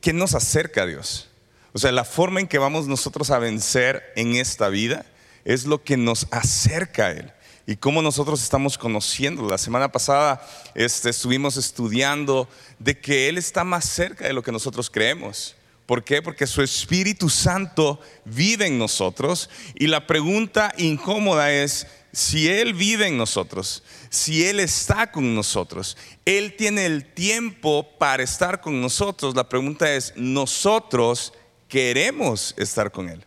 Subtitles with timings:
[0.00, 1.28] ¿qué nos acerca a Dios?
[1.72, 5.06] O sea, la forma en que vamos nosotros a vencer en esta vida
[5.44, 7.32] es lo que nos acerca a Él
[7.66, 9.48] y cómo nosotros estamos conociendo.
[9.48, 10.44] La semana pasada
[10.74, 12.48] este, estuvimos estudiando
[12.78, 15.54] de que Él está más cerca de lo que nosotros creemos.
[15.86, 16.22] ¿Por qué?
[16.22, 23.06] Porque su Espíritu Santo vive en nosotros y la pregunta incómoda es, si Él vive
[23.06, 29.34] en nosotros, si Él está con nosotros, Él tiene el tiempo para estar con nosotros,
[29.34, 31.32] la pregunta es, ¿nosotros
[31.68, 33.24] queremos estar con Él?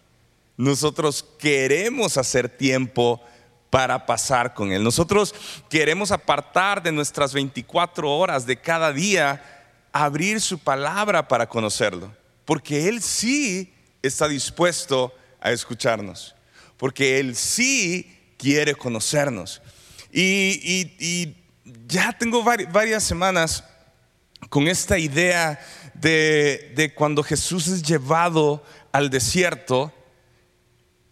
[0.57, 3.21] Nosotros queremos hacer tiempo
[3.69, 4.83] para pasar con Él.
[4.83, 5.33] Nosotros
[5.69, 9.43] queremos apartar de nuestras 24 horas de cada día,
[9.91, 12.15] abrir su palabra para conocerlo,
[12.45, 13.73] porque Él sí
[14.03, 16.35] está dispuesto a escucharnos,
[16.77, 19.61] porque Él sí quiere conocernos.
[20.11, 21.35] Y,
[21.87, 23.63] ya tengo varias semanas
[24.49, 25.59] con esta idea
[25.93, 28.61] de, de cuando Jesús es llevado
[28.91, 29.93] al desierto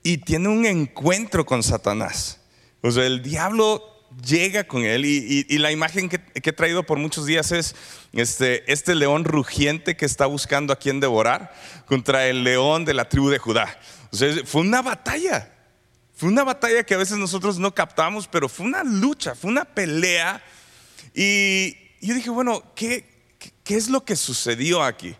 [0.03, 2.41] y tiene un encuentro con Satanás.
[2.81, 3.81] O sea, el diablo
[4.25, 7.75] llega con él y, la imagen que, he traído por muchos días es
[8.11, 11.53] este, este león rugiente que está buscando a quien devorar
[11.85, 13.79] contra el león de la tribu de Judá.
[14.11, 15.49] O sea, fue una batalla.
[16.21, 19.65] Fue una batalla que a veces nosotros no captamos, pero fue una lucha, fue una
[19.65, 20.39] pelea.
[21.15, 23.09] Y yo dije, bueno, ¿qué,
[23.63, 25.15] qué es lo que sucedió aquí?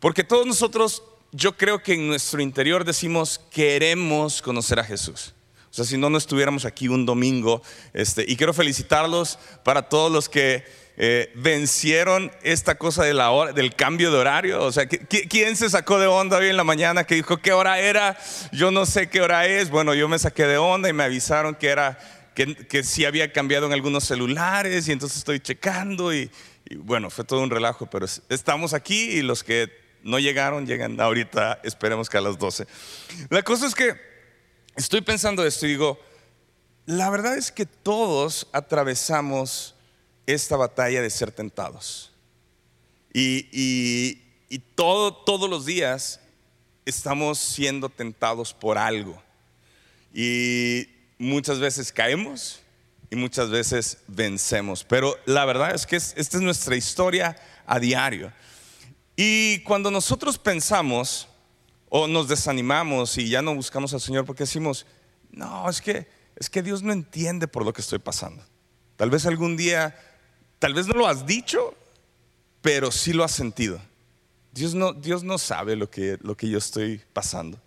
[0.00, 5.34] Porque todos nosotros, yo creo que en nuestro interior decimos, queremos conocer a Jesús.
[5.70, 7.60] O sea, si no, no estuviéramos aquí un domingo.
[7.92, 10.64] Este, y quiero felicitarlos para todos los que
[11.00, 14.64] eh, vencieron esta cosa del cambio de horario.
[14.64, 17.78] O sea, ¿quién se sacó de onda hoy en la mañana que dijo qué hora
[17.78, 18.18] era?
[18.50, 19.70] Yo no sé qué hora es.
[19.70, 22.00] Bueno, yo me saqué de onda y me avisaron que era
[22.34, 26.32] que, que sí había cambiado en algunos celulares y entonces estoy checando y,
[26.68, 29.70] y bueno, fue todo un relajo, pero estamos aquí y los que
[30.02, 32.66] no llegaron llegan ahorita, esperemos que a las 12.
[33.30, 33.94] La cosa es que
[34.74, 36.00] estoy pensando esto y digo,
[36.86, 39.76] la verdad es que todos atravesamos
[40.28, 42.12] esta batalla de ser tentados.
[43.12, 44.22] Y,
[44.74, 46.20] todo, todos los días
[46.84, 49.20] estamos siendo tentados por algo.
[50.12, 50.86] Y
[51.18, 52.60] muchas veces caemos
[53.10, 54.84] y muchas veces vencemos.
[54.84, 57.36] Pero la verdad es que esta es nuestra historia
[57.66, 58.32] a diario.
[59.16, 61.28] Y cuando nosotros pensamos,
[61.88, 64.84] o nos desanimamos y ya no buscamos al Señor porque decimos,
[65.30, 66.06] no, es que,
[66.36, 68.44] es que Dios no entiende por lo que estoy pasando.
[68.96, 69.96] Tal vez algún día,
[70.58, 71.74] tal vez no lo has dicho,
[72.62, 73.80] pero sí lo has sentido.
[74.52, 77.58] Dios no, Dios no sabe lo que, lo que yo estoy pasando.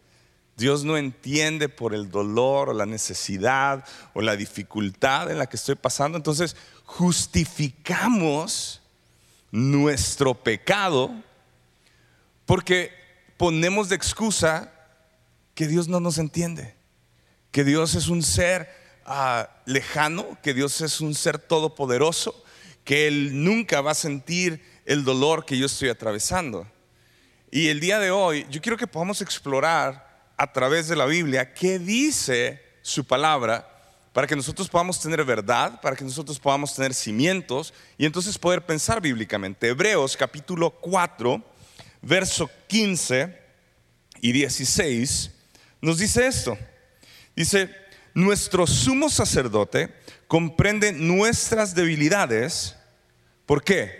[0.58, 5.58] Dios no entiende por el dolor o la necesidad o la dificultad en la que
[5.58, 6.18] estoy pasando.
[6.18, 8.82] Entonces justificamos
[9.52, 11.12] nuestro pecado
[12.46, 12.92] porque
[13.38, 14.72] ponemos de excusa
[15.56, 16.76] que Dios no nos entiende,
[17.52, 18.70] que Dios es un ser
[19.06, 22.41] ah, lejano, que Dios es un ser todopoderoso,
[22.84, 26.68] que Él nunca va a sentir el dolor que yo estoy atravesando.
[27.52, 31.54] Y el día de hoy yo quiero que podamos explorar a través de la Biblia
[31.54, 33.68] qué dice su palabra
[34.14, 38.66] para que nosotros podamos tener verdad, para que nosotros podamos tener cimientos y entonces poder
[38.66, 39.68] pensar bíblicamente.
[39.68, 41.52] Hebreos capítulo 4
[42.02, 43.40] verso 15
[44.22, 45.32] y 16,
[45.82, 46.58] nos dice esto.
[47.36, 47.70] Dice,
[48.14, 49.94] nuestro sumo sacerdote
[50.32, 52.78] comprende nuestras debilidades.
[53.46, 53.92] ¿Por qué?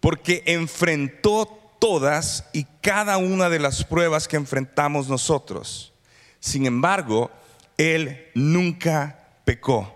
[0.00, 1.44] Porque enfrentó
[1.78, 5.92] todas y cada una de las pruebas que enfrentamos nosotros.
[6.38, 7.30] Sin embargo,
[7.76, 9.94] Él nunca pecó.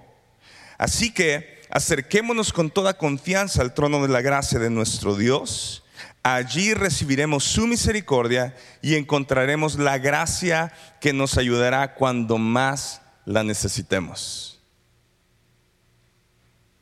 [0.77, 5.85] Así que acerquémonos con toda confianza al trono de la gracia de nuestro Dios
[6.23, 14.54] Allí recibiremos su misericordia y encontraremos la gracia que nos ayudará cuando más la necesitemos.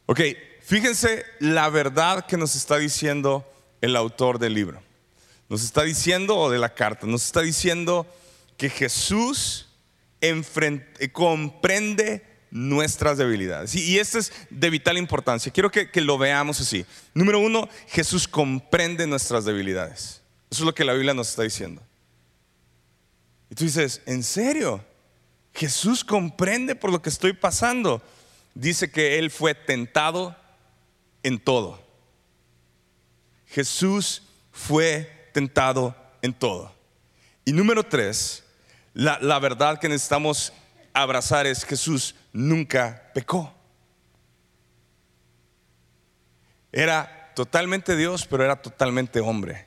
[0.06, 0.20] Ok,
[0.62, 3.46] fíjense la verdad que nos está diciendo
[3.80, 4.82] el autor del libro.
[5.48, 8.06] Nos está diciendo, o de la carta, nos está diciendo
[8.56, 9.68] que Jesús
[11.12, 13.74] comprende nuestras debilidades.
[13.74, 15.52] Y, esto es de vital importancia.
[15.52, 16.84] Quiero que, lo veamos así.
[17.14, 20.22] Número uno, Jesús comprende nuestras debilidades.
[20.50, 21.82] Eso es lo que la Biblia nos está diciendo.
[23.50, 24.84] Y tú dices, ¿en serio?
[25.54, 28.02] Jesús comprende por lo que estoy pasando.
[28.54, 30.36] Dice que Él fue tentado
[31.22, 31.82] en todo.
[33.46, 36.74] Jesús fue tentado en todo.
[37.44, 38.44] Y número tres,
[38.94, 40.52] la, la verdad que necesitamos
[40.92, 43.52] abrazar es Jesús nunca pecó.
[46.70, 49.66] Era totalmente Dios, pero era totalmente hombre.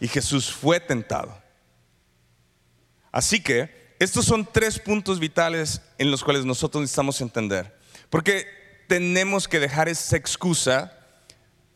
[0.00, 1.36] y Jesús fue tentado.
[3.12, 7.76] Así que estos son tres puntos vitales en los cuales nosotros necesitamos entender.
[8.08, 8.46] Porque
[8.88, 10.92] tenemos que dejar esa excusa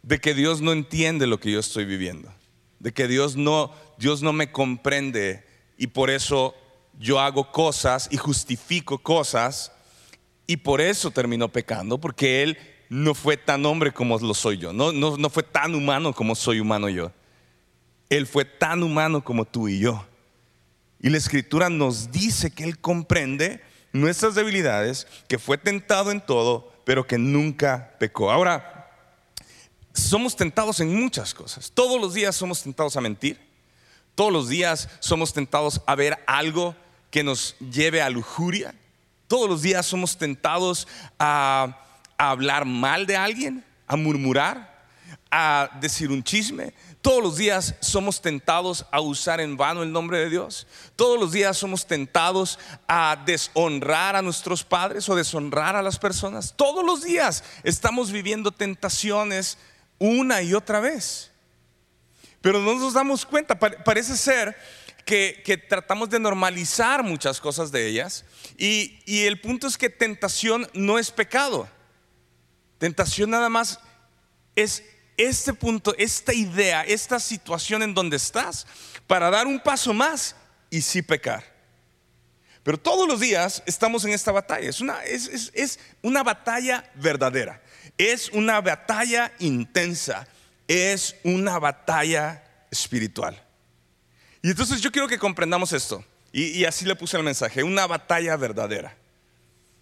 [0.03, 2.32] de que Dios no entiende lo que yo estoy viviendo,
[2.79, 6.55] de que Dios no, Dios no me comprende y por eso
[6.99, 9.70] yo hago cosas y justifico cosas
[10.47, 12.56] y por eso terminó pecando, porque Él
[12.88, 16.35] no fue tan hombre como lo soy yo, no, no, no fue tan humano como
[16.35, 17.12] soy humano yo.
[18.09, 20.06] Él fue tan humano como tú y yo.
[21.05, 23.62] Y la escritura nos dice que Él comprende
[23.93, 28.33] nuestras debilidades, que fue tentado en todo, pero que nunca pecó.
[28.33, 28.91] Ahora,
[29.93, 31.71] somos tentados en muchas cosas.
[31.75, 33.39] Todos los días somos tentados a mentir.
[34.15, 36.75] Todos los días somos tentados a ver algo
[37.11, 38.75] que nos lleve a lujuria.
[39.29, 41.83] Todos los días somos tentados a,
[42.17, 44.87] hablar mal de alguien, a murmurar,
[45.31, 46.73] a decir un chisme.
[47.05, 50.67] Todos los días somos tentados a usar en vano el nombre de Dios.
[50.97, 52.59] Todos los días somos tentados
[52.89, 56.55] a deshonrar a nuestros padres o deshonrar a las personas.
[56.56, 59.59] Todos los días estamos viviendo tentaciones
[59.99, 61.31] una y otra vez.
[62.41, 64.56] Pero no nos damos cuenta, parece ser
[65.05, 68.25] que, tratamos de normalizar muchas cosas de ellas.
[68.56, 71.69] Y, y el punto es que tentación no es pecado.
[72.79, 73.79] Tentación nada más
[74.56, 74.83] es
[75.17, 78.67] este punto, esta idea, esta situación en donde estás
[79.07, 80.37] para dar un paso más
[80.71, 81.45] y sí pecar.
[82.63, 84.69] Pero todos los días estamos en esta batalla.
[84.69, 87.63] Es una, es, es una batalla verdadera.
[87.99, 90.27] Es una batalla intensa.
[90.67, 93.41] Es una batalla espiritual.
[94.43, 96.05] Y entonces yo quiero que comprendamos esto.
[96.33, 98.97] Y, así le puse el mensaje, una batalla verdadera.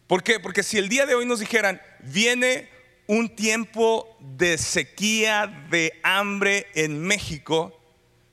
[0.06, 0.38] ¿Por qué?
[0.38, 2.69] Porque si el día de hoy nos dijeran, viene
[3.06, 7.78] un tiempo de sequía, de hambre en México,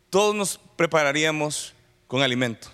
[0.10, 1.76] todos nos prepararíamos
[2.08, 2.70] con alimento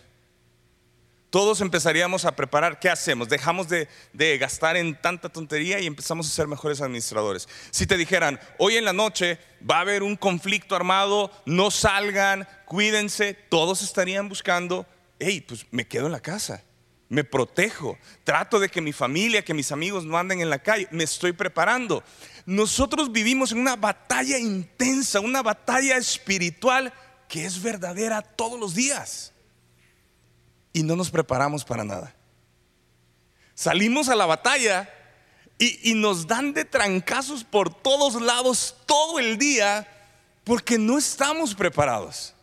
[1.36, 3.28] todos empezaríamos a preparar, ¿qué hacemos?
[3.28, 3.90] Dejamos de,
[4.38, 7.50] gastar en tanta tontería y empezamos a ser mejores administradores.
[7.72, 9.38] Si te dijeran, hoy en la noche
[9.70, 14.86] va a haber un conflicto armado, no salgan, cuídense, todos estarían buscando,
[15.20, 16.64] hey, pues me quedo en la casa,
[17.10, 20.88] me protejo, trato de que mi familia, que mis amigos no anden en la calle,
[20.92, 22.04] me estoy preparando.
[22.46, 26.94] Nosotros vivimos en una batalla intensa, una batalla espiritual
[27.28, 29.34] que es verdadera todos los días
[30.76, 32.14] y no nos preparamos para nada.
[33.54, 34.90] Salimos a la batalla
[35.58, 39.88] y, nos dan de trancazos por todos lados todo el día
[40.44, 42.34] porque no estamos preparados.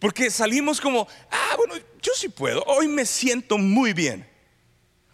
[0.00, 4.28] Porque salimos como, ah, bueno, yo sí puedo, hoy me siento muy bien.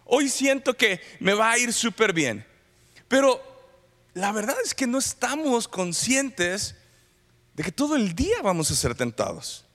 [0.05, 2.45] Hoy siento que me va a ir súper bien.
[3.07, 3.41] Pero
[4.13, 6.75] la verdad es que no estamos conscientes
[7.53, 9.65] de que todo el día vamos a ser tentados.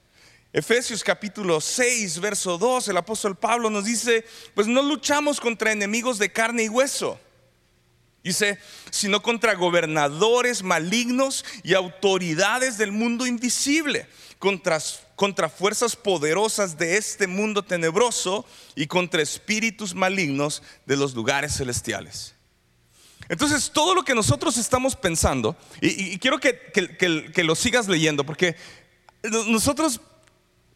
[0.53, 4.25] Efesios capítulo 6, verso 2, el apóstol Pablo nos dice,
[4.55, 7.19] pues no luchamos contra enemigos de carne y hueso.
[8.23, 8.59] Dice,
[8.91, 14.07] sino contra gobernadores malignos y autoridades del mundo invisible,
[14.39, 14.79] contra,
[15.23, 22.35] contra fuerzas poderosas de este mundo tenebroso y contra espíritus malignos de los lugares celestiales.
[23.29, 28.57] Entonces, todo lo que nosotros estamos pensando, y, quiero que, que lo sigas leyendo, porque
[29.47, 30.01] nosotros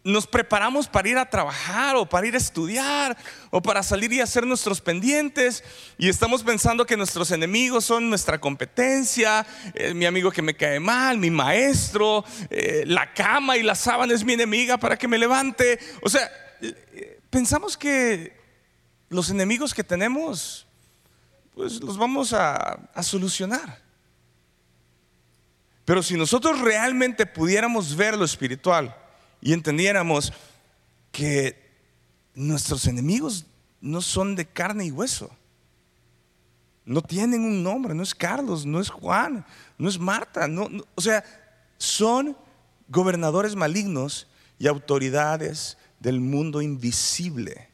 [0.07, 3.17] nos preparamos para ir a trabajar o para ir a estudiar
[3.51, 5.65] o para salir y hacer nuestros pendientes
[5.99, 9.45] y estamos pensando que nuestros enemigos son nuestra competencia,
[9.75, 14.15] eh, mi amigo que me cae mal, mi maestro, eh, la cama y la sábana
[14.15, 15.81] es mi enemiga para que me levante.
[16.03, 18.37] O sea, eh, pensamos que
[19.09, 20.69] los enemigos que tenemos,
[21.53, 23.83] pues los vamos a solucionar.
[25.85, 28.95] Pero si nosotros realmente pudiéramos ver lo espiritual,
[29.47, 30.33] y entendiéramos
[31.13, 31.57] que
[32.35, 33.47] nuestros enemigos
[33.81, 35.31] no son de carne y hueso.
[36.85, 39.47] No tienen un nombre, no es Carlos, no es Juan,
[39.79, 41.23] no es Marta, no, o sea,
[41.79, 42.37] son
[42.89, 44.27] gobernadores malignos
[44.59, 47.69] y autoridades del mundo invisible.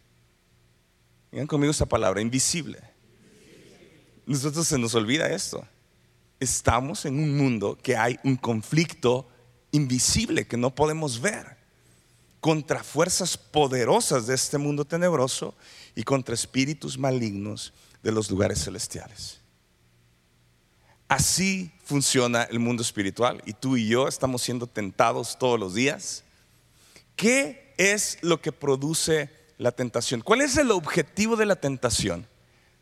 [1.30, 2.80] Digan conmigo esta palabra, invisible.
[4.26, 5.66] Nosotros se nos olvida esto.
[6.38, 9.26] Estamos en un mundo que hay un conflicto
[9.70, 11.62] invisible que no podemos ver,
[12.42, 15.54] contra fuerzas poderosas de este mundo tenebroso
[15.94, 17.72] y contra espíritus malignos
[18.02, 19.38] de los lugares celestiales.
[21.06, 26.25] Así funciona el mundo espiritual y tú y yo estamos siendo tentados todos los días.
[27.14, 30.20] ¿Qué es lo que produce la tentación?
[30.20, 32.26] ¿Cuál es el objetivo de la tentación?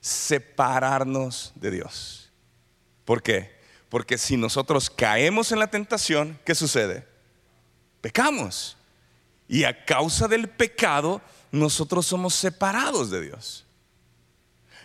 [0.01, 2.33] Separarnos de Dios.
[3.05, 3.61] ¿Por qué?
[3.91, 7.11] Porque si nosotros caemos en la tentación, ¿qué sucede?
[8.01, 8.77] pecamos.
[9.51, 13.65] Y a causa del pecado, nosotros somos separados de Dios.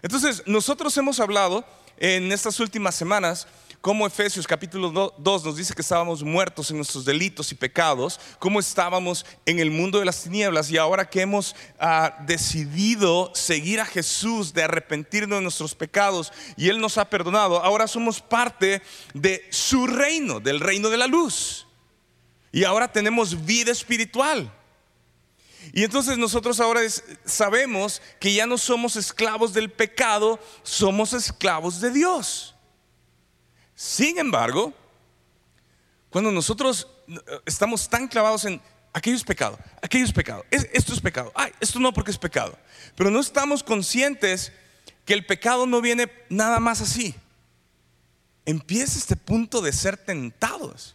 [0.02, 1.64] Entonces, nosotros hemos hablado
[1.98, 3.48] en estas últimas semanas
[3.80, 8.60] cómo Efesios capítulo 2 nos dice que estábamos muertos en nuestros delitos y pecados, cómo
[8.60, 13.86] estábamos en el mundo de las tinieblas y ahora que hemos ah, decidido seguir a
[13.86, 18.82] Jesús, de arrepentirnos de nuestros pecados y Él nos ha perdonado, ahora somos parte
[19.14, 21.65] de su reino, del reino de la luz.
[22.56, 24.50] Y ahora tenemos vida espiritual.
[25.74, 26.80] Y entonces nosotros ahora
[27.26, 32.56] sabemos que ya no somos esclavos del pecado, somos esclavos de Dios.
[33.76, 34.74] Sin embargo,
[36.10, 38.62] cuando nosotros eh, estamos tan clavados en
[38.94, 42.58] aquello es pecado, aquello es pecado, esto es pecado, ay, esto no porque es pecado,
[42.96, 44.54] pero no estamos conscientes
[45.04, 47.16] que el pecado no viene nada más así.
[48.46, 50.95] Empieza este punto de ser tentados.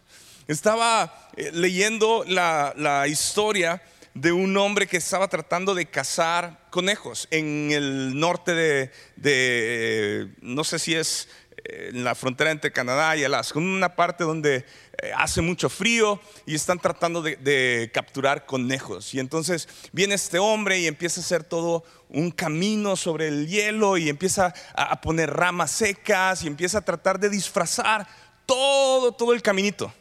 [0.51, 3.81] Estaba eh, leyendo la, historia
[4.13, 10.63] de un hombre que estaba tratando de cazar conejos en el norte de, de no
[10.63, 11.29] sé si es
[11.63, 14.65] en la frontera entre Canadá y Alaska, una parte donde
[15.01, 19.13] eh, hace mucho frío y están tratando de, capturar conejos.
[19.13, 23.97] Y entonces viene este hombre y empieza a hacer todo un camino sobre el hielo
[23.97, 28.07] y empieza a, poner ramas secas y empieza a tratar de disfrazar
[28.45, 29.93] todo, todo el caminito.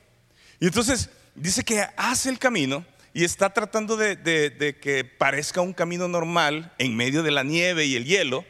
[0.61, 6.07] Y entonces dice que hace el camino y está tratando de que parezca un camino
[6.07, 8.45] normal en medio de la nieve y el hielo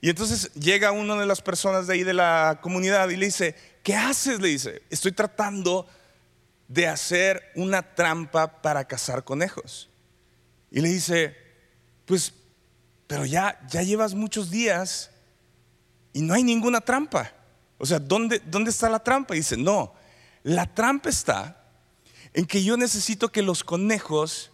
[0.00, 3.54] y entonces llega una de las personas de ahí de la comunidad y le dice,
[3.82, 4.40] ¿qué haces?
[4.40, 5.88] Le dice, estoy tratando
[6.68, 9.88] de hacer una trampa para cazar conejos.
[10.70, 11.36] Y le dice,
[12.04, 12.32] pues,
[13.08, 15.10] pero ya, ya llevas muchos días
[16.12, 17.32] y no hay ninguna trampa.
[17.78, 19.34] O sea, ¿dónde, ¿dónde está la trampa?
[19.34, 19.94] Y dice, no,
[20.42, 21.64] la trampa está
[22.34, 24.50] en que yo necesito que los conejos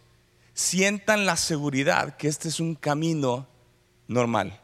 [0.54, 3.48] sientan la seguridad que este es un camino
[4.06, 4.60] normal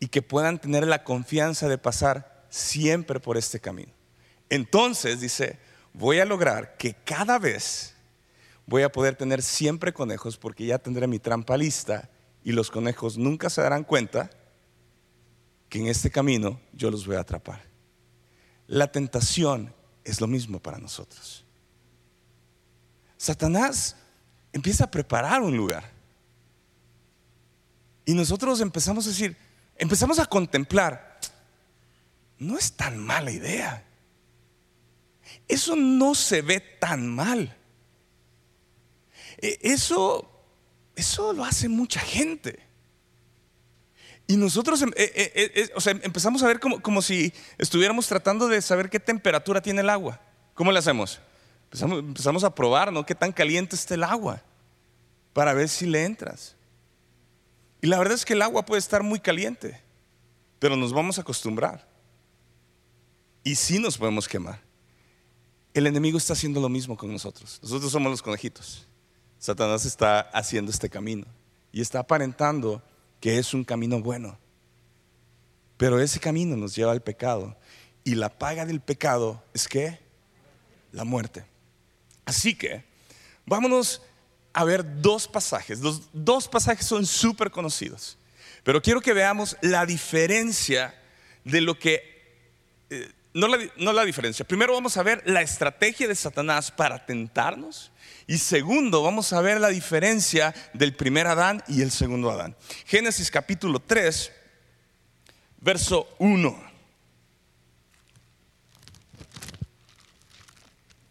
[0.00, 3.92] y que puedan tener la confianza de pasar siempre por este camino.
[4.48, 5.58] Entonces, dice,
[5.92, 7.94] voy a lograr que cada vez
[8.66, 12.10] voy a poder tener siempre conejos porque ya tendré mi trampa lista
[12.44, 14.30] y los conejos nunca se darán cuenta
[15.68, 17.62] que en este camino yo los voy a atrapar.
[18.66, 19.74] La tentación
[20.10, 21.44] es lo mismo para nosotros.
[23.16, 23.96] Satanás
[24.52, 25.90] empieza a preparar un lugar.
[28.04, 29.36] Y nosotros empezamos a decir,
[29.76, 31.20] empezamos a contemplar,
[32.38, 33.84] no es tan mala idea.
[35.46, 37.54] Eso no se ve tan mal.
[39.36, 40.30] E, eso,
[40.96, 42.67] eso lo hace mucha gente.
[44.30, 45.70] Y nosotros em, e, e,
[46.02, 50.20] empezamos a ver como, como, si estuviéramos tratando de saber qué temperatura tiene el agua.
[50.52, 51.18] ¿Cómo le hacemos?
[51.64, 53.06] Empezamos, empezamos a probar, ¿no?
[53.06, 54.42] Qué tan caliente está el agua
[55.32, 56.56] para ver si le entras.
[57.80, 59.80] Y la verdad es que el agua puede estar muy caliente,
[60.58, 61.88] pero nos vamos a acostumbrar.
[63.44, 64.60] Y sí nos podemos quemar.
[65.72, 67.60] El enemigo está haciendo lo mismo con nosotros.
[67.62, 68.86] Nosotros somos los conejitos.
[69.38, 71.24] Satanás está haciendo este camino
[71.72, 72.82] y está aparentando
[73.20, 74.38] que es un camino bueno.
[75.76, 77.56] Pero ese camino nos lleva al pecado.
[78.04, 79.98] Y la paga del pecado es que
[80.92, 81.44] la muerte.
[82.24, 82.84] Así que
[83.46, 84.02] vámonos
[84.52, 85.80] a ver dos pasajes.
[85.80, 88.18] Los dos pasajes son súper conocidos.
[88.64, 90.94] Pero quiero que veamos la diferencia
[91.44, 92.18] de lo que...
[92.90, 93.46] Eh, no,
[93.92, 94.44] la, diferencia.
[94.46, 97.92] Primero vamos a ver la estrategia de Satanás para tentarnos.
[98.26, 102.56] Y segundo, vamos a ver la diferencia del primer Adán y el segundo Adán.
[102.86, 104.32] Génesis capítulo 3,
[105.60, 106.68] verso 1.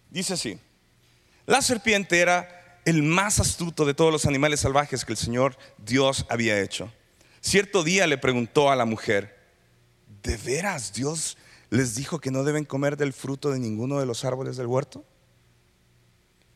[0.10, 0.60] Dice así,
[1.46, 6.26] la serpiente era el más astuto de todos los animales salvajes que el Señor Dios
[6.30, 6.92] había hecho.
[7.42, 9.38] Cierto día le preguntó a la mujer,
[10.24, 11.38] ¿de veras Dios
[11.70, 15.06] les dijo que no deben comer del fruto de ninguno de los árboles del huerto?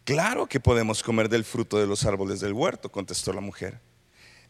[0.04, 3.80] Claro que podemos comer del fruto de los árboles del huerto, contestó la mujer.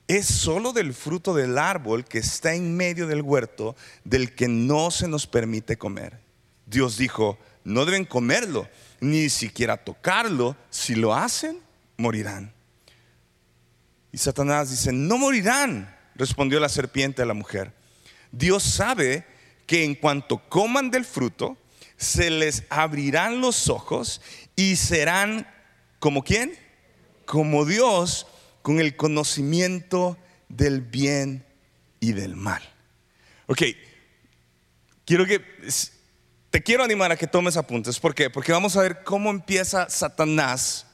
[0.07, 4.91] Es solo del fruto del árbol que está en medio del huerto del que no
[4.91, 6.19] se nos permite comer.
[6.65, 8.67] Dios dijo, no deben comerlo,
[8.99, 10.55] ni siquiera tocarlo.
[10.69, 11.59] Si lo hacen,
[11.97, 12.53] morirán.
[14.11, 17.73] Y Satanás dice, no morirán, respondió la serpiente a la mujer.
[18.31, 19.25] Dios sabe
[19.65, 21.57] que en cuanto coman del fruto,
[21.97, 24.21] se les abrirán los ojos
[24.55, 25.47] y serán
[25.99, 26.57] como quién?
[27.25, 28.27] Como Dios
[28.61, 30.17] con el conocimiento
[30.49, 31.45] del bien
[31.99, 32.61] y del mal.
[33.47, 33.61] Ok,
[35.05, 35.41] quiero que
[36.49, 37.99] te quiero animar a que tomes apuntes.
[37.99, 38.29] ¿Por qué?
[38.29, 40.85] Porque vamos a ver cómo empieza Satanás.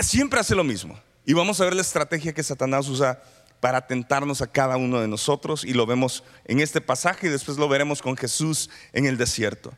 [0.00, 1.00] siempre hace lo mismo.
[1.24, 3.22] Y vamos a ver la estrategia que Satanás usa
[3.60, 5.64] para tentarnos a cada uno de nosotros.
[5.64, 9.72] Y lo vemos en este pasaje y después lo veremos con Jesús en el desierto.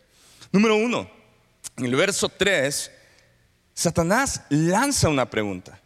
[0.52, 1.10] Número uno,
[1.76, 2.90] en el verso 3,
[3.74, 5.80] Satanás lanza una pregunta.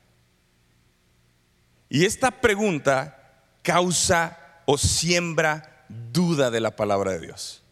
[1.89, 7.63] Y esta pregunta causa o siembra duda de la palabra de Dios.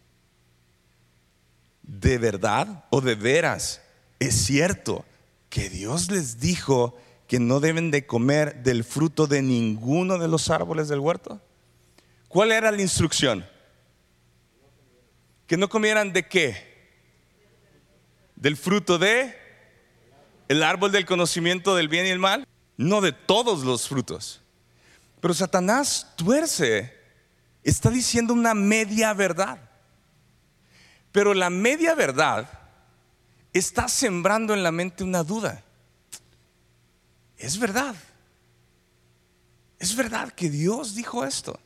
[1.82, 3.82] ¿De verdad o de veras
[4.18, 5.04] es cierto
[5.50, 6.96] que Dios les dijo
[7.34, 11.40] que no deben de comer del fruto de ninguno de los árboles del huerto?
[12.28, 13.44] ¿Cuál era la instrucción?
[15.48, 16.92] Que no comieran de qué?
[18.36, 19.34] Del fruto de
[20.46, 24.40] el árbol del conocimiento del bien y el mal, no de todos los frutos.
[25.20, 26.96] Pero Satanás tuerce,
[27.64, 29.58] está diciendo una media verdad.
[31.10, 32.48] Pero la media verdad
[33.52, 35.64] está sembrando en la mente una duda.
[37.44, 37.94] Es verdad.
[39.78, 41.60] Es verdad que Dios dijo esto.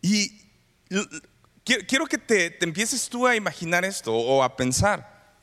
[0.00, 0.32] Y
[1.86, 5.36] quiero que te, empieces tú a imaginar esto o a pensar.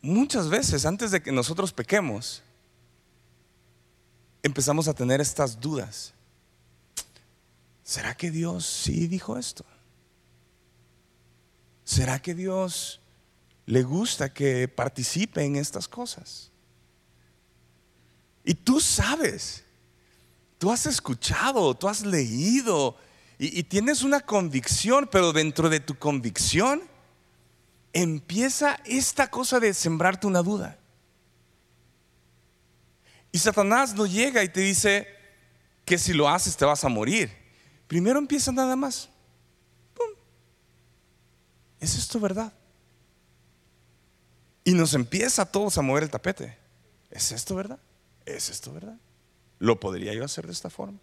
[0.00, 2.42] Muchas veces antes de que nosotros pequemos,
[4.42, 6.14] empezamos a tener estas dudas.
[7.84, 9.66] ¿Será que Dios sí dijo esto?
[11.84, 13.02] ¿Será que Dios
[13.66, 16.52] le gusta que participe en estas cosas?
[18.46, 19.64] Y tú sabes,
[20.56, 22.96] tú has escuchado, tú has leído
[23.38, 26.80] y, tienes una convicción, pero dentro de tu convicción
[27.92, 30.78] empieza esta cosa de sembrarte una duda.
[33.32, 35.08] Y Satanás no llega y te dice
[35.84, 37.30] que si lo haces te vas a morir.
[37.88, 39.10] Primero empieza nada más.
[41.80, 42.52] ¿Es esto verdad?
[44.62, 46.56] Y nos empieza a todos a mover el tapete.
[47.10, 47.80] ¿Es esto verdad?
[48.26, 48.98] ¿Es esto verdad?
[49.60, 50.98] ¿Lo podría yo hacer de esta forma?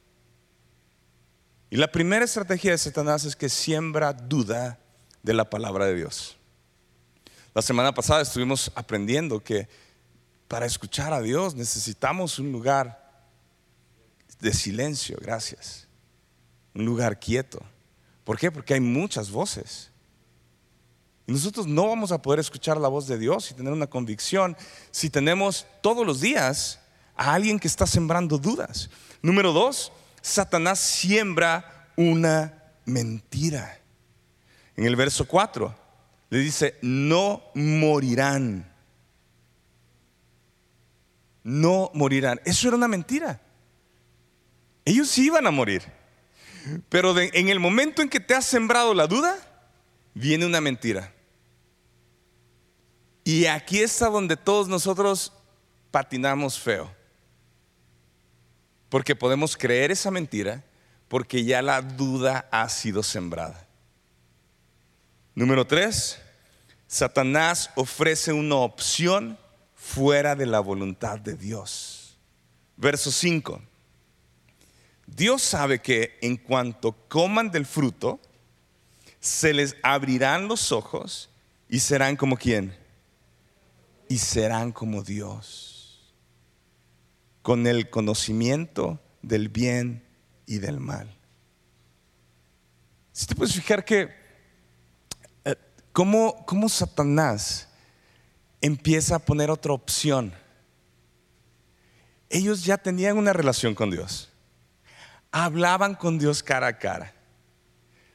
[1.70, 4.78] Y la primera estrategia de Satanás es que siembra duda
[5.24, 6.38] de la palabra de Dios.
[7.56, 9.68] La semana pasada estuvimos aprendiendo que
[10.48, 13.26] para escuchar a Dios necesitamos un lugar
[14.40, 15.88] de silencio, gracias.
[16.76, 17.60] Un lugar quieto.
[18.24, 18.52] ¿Por qué?
[18.52, 19.90] Porque hay muchas voces.
[21.26, 24.58] Y nosotros no vamos a poder escuchar la voz de Dios y tener una convicción
[24.92, 26.80] si tenemos todos los días
[27.16, 28.90] a alguien que está sembrando dudas.
[29.22, 33.80] Número dos, Satanás siembra una mentira.
[34.76, 35.76] En el verso 4
[36.30, 38.74] le dice, no morirán
[41.44, 42.42] no morirán.
[42.46, 43.42] Eso era una mentira.
[44.86, 45.84] Ellos sí iban a morir.
[46.90, 49.36] Pero en el momento en que te has sembrado la duda,
[50.14, 51.14] viene una mentira.
[53.26, 55.34] Y aquí está donde todos nosotros
[55.92, 56.90] patinamos feo.
[58.94, 60.64] Porque podemos creer esa mentira
[61.08, 63.66] porque ya la duda ha sido sembrada.
[65.34, 66.20] Número tres,
[66.88, 69.40] Satanás ofrece una opción
[69.74, 72.20] fuera de la voluntad de Dios.
[72.78, 73.64] Verso 5.
[75.08, 78.20] Dios sabe que en cuanto coman del fruto,
[79.20, 81.32] se les abrirán los ojos
[81.68, 82.78] y serán como quién?
[84.08, 85.73] Y serán como Dios,
[87.44, 90.04] con el conocimiento del bien
[90.48, 91.16] y del mal.
[93.12, 94.10] Si te puedes fijar que,
[95.46, 95.56] eh,
[95.92, 97.70] ¿cómo, cómo Satanás
[98.64, 100.34] empieza a poner otra opción.
[102.30, 104.32] Ellos ya tenían una relación con Dios.
[105.32, 107.14] Hablaban con Dios cara a cara.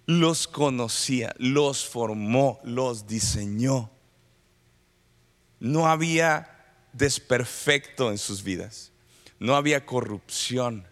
[0.06, 3.90] Los conocía, los formó, los diseñó.
[5.60, 8.90] No había desperfecto en sus vidas.
[9.38, 10.86] No había corrupción.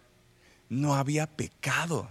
[0.69, 2.11] No había pecado.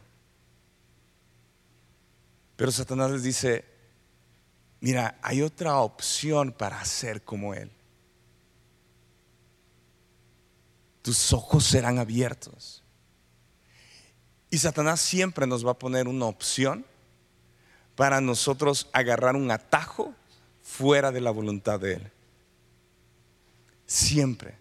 [2.55, 3.65] Pero Satanás les dice,
[4.85, 7.71] Mira, hay otra opción para ser como Él.
[11.01, 12.83] Tus ojos serán abiertos.
[14.51, 16.85] Y Satanás siempre nos va a poner una opción
[17.95, 20.13] para nosotros agarrar un atajo
[20.61, 22.11] fuera de la voluntad de Él.
[23.87, 24.55] Siempre.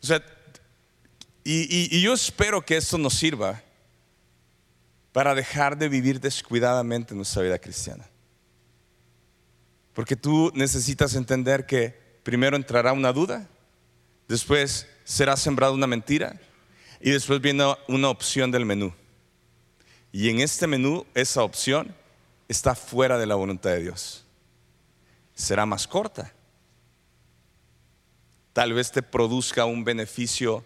[0.00, 0.22] O sea,
[1.44, 3.62] y, yo espero que esto nos sirva
[5.12, 8.08] para dejar de vivir descuidadamente nuestra vida cristiana.
[9.92, 13.48] Porque tú necesitas entender que primero entrará una duda,
[14.28, 16.40] después será sembrada una mentira
[17.00, 18.94] y después viene una opción del menú.
[20.12, 21.94] Y en este menú, esa opción
[22.48, 24.24] está fuera de la voluntad de Dios.
[25.34, 26.32] Será más corta.
[28.52, 30.64] Tal vez te produzca un beneficio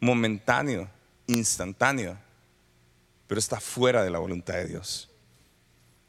[0.00, 0.88] momentáneo,
[1.26, 2.18] instantáneo,
[3.26, 5.08] pero está fuera de la voluntad de Dios.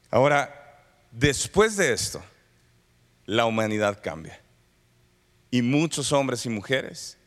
[0.10, 2.22] Ahora, después de esto,
[3.26, 4.42] la humanidad cambia.
[5.52, 7.18] Y muchos hombres y mujeres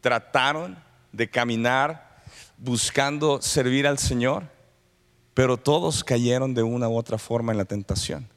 [0.00, 2.22] trataron de caminar
[2.56, 4.44] buscando servir al Señor,
[5.34, 8.28] pero todos cayeron de una u otra forma en la tentación.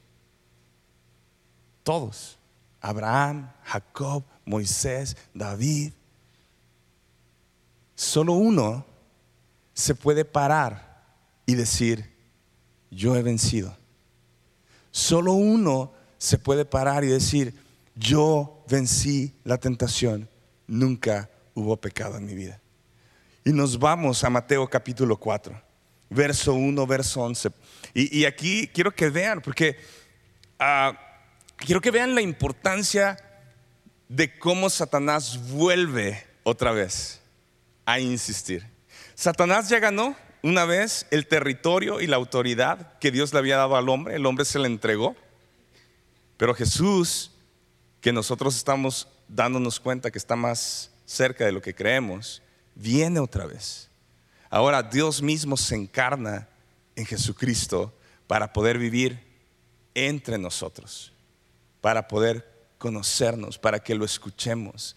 [1.83, 2.37] Todos.
[2.79, 5.93] Abraham, Jacob, Moisés, David.
[8.01, 8.83] Solo uno
[9.75, 11.03] se puede parar
[11.45, 12.11] y decir,
[12.89, 13.77] yo he vencido.
[14.89, 17.53] Solo uno se puede parar y decir,
[17.93, 20.27] yo vencí la tentación,
[20.65, 22.59] nunca hubo pecado en mi vida.
[23.45, 25.61] Y nos vamos a Mateo capítulo 4,
[26.09, 27.51] verso 1, verso 11.
[27.93, 29.77] Y, aquí quiero que vean, porque
[30.57, 30.99] ah,
[31.55, 33.15] quiero que vean la importancia
[34.09, 37.20] de cómo Satanás vuelve otra vez
[37.91, 38.65] a insistir.
[39.15, 43.75] Satanás ya ganó una vez el territorio y la autoridad que Dios le había dado
[43.75, 45.15] al hombre, el hombre se le entregó,
[46.37, 47.31] pero Jesús,
[47.99, 52.41] que nosotros estamos dándonos cuenta que está más cerca de lo que creemos,
[52.75, 53.89] viene otra vez.
[54.49, 56.47] Ahora Dios mismo se encarna
[56.95, 57.93] en Jesucristo
[58.25, 59.19] para poder vivir
[59.93, 61.11] entre nosotros,
[61.81, 64.95] para poder conocernos, para que lo escuchemos,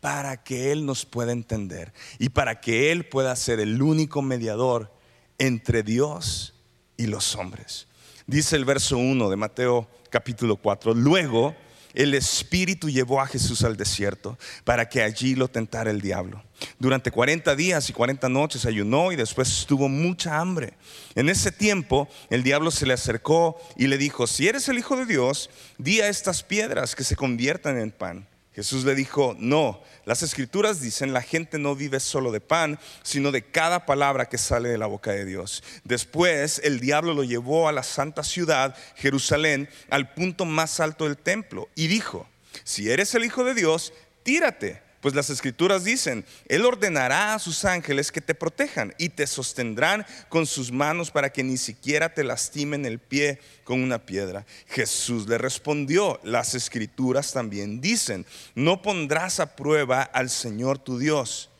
[0.00, 4.92] para que Él nos pueda entender y para que Él pueda ser el único mediador
[5.38, 6.54] entre Dios
[6.96, 7.86] y los hombres.
[8.26, 11.54] Dice el verso 1 de Mateo capítulo 4, luego
[11.96, 16.44] el Espíritu llevó a Jesús al desierto para que allí lo tentara el diablo.
[16.78, 20.74] Durante 40 días y 40 noches ayunó y después tuvo mucha hambre.
[21.14, 24.96] En ese tiempo el diablo se le acercó y le dijo, si eres el Hijo
[24.96, 28.28] de Dios, di a estas piedras que se conviertan en pan.
[28.56, 33.30] Jesús le dijo, no, las escrituras dicen, la gente no vive solo de pan, sino
[33.30, 35.62] de cada palabra que sale de la boca de Dios.
[35.84, 41.18] Después el diablo lo llevó a la santa ciudad, Jerusalén, al punto más alto del
[41.18, 42.26] templo, y dijo,
[42.64, 43.92] si eres el Hijo de Dios,
[44.22, 49.28] tírate pues las escrituras dicen, Él ordenará a sus ángeles que te protejan y te
[49.28, 54.44] sostendrán con sus manos para que ni siquiera te lastimen el pie con una piedra.
[54.66, 61.50] Jesús le respondió, las escrituras también dicen, no pondrás a prueba al Señor tu Dios.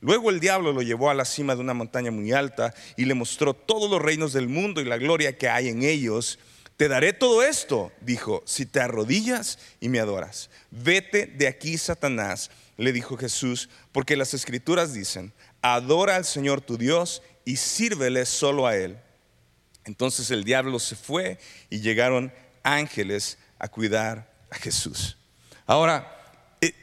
[0.00, 3.14] Luego el diablo lo llevó a la cima de una montaña muy alta y le
[3.14, 6.40] mostró todos los reinos del mundo y la gloria que hay en ellos.
[6.76, 10.50] Te daré todo esto, dijo, si te arrodillas y me adoras.
[10.72, 16.76] Vete de aquí, Satanás le dijo Jesús, porque las escrituras dicen, adora al Señor tu
[16.76, 18.98] Dios y sírvele solo a Él.
[19.84, 21.38] Entonces el diablo se fue
[21.70, 25.16] y llegaron ángeles a cuidar a Jesús.
[25.66, 26.12] Ahora,
[26.60, 26.74] eh,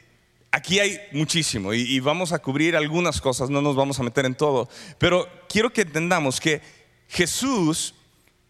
[0.50, 4.24] aquí hay muchísimo y, y vamos a cubrir algunas cosas, no nos vamos a meter
[4.24, 6.60] en todo, pero quiero que entendamos que
[7.08, 7.94] Jesús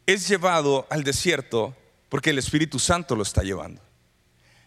[0.06, 1.76] es llevado al desierto
[2.08, 3.82] porque el Espíritu Santo lo está llevando.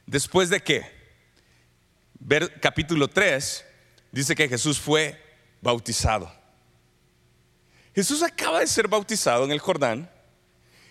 [0.06, 0.97] ¿Después de qué?
[2.62, 3.66] Capítulo 3,
[4.12, 5.20] dice que Jesús fue
[5.62, 6.32] bautizado.
[7.94, 10.10] Jesús acaba de ser bautizado en el Jordán.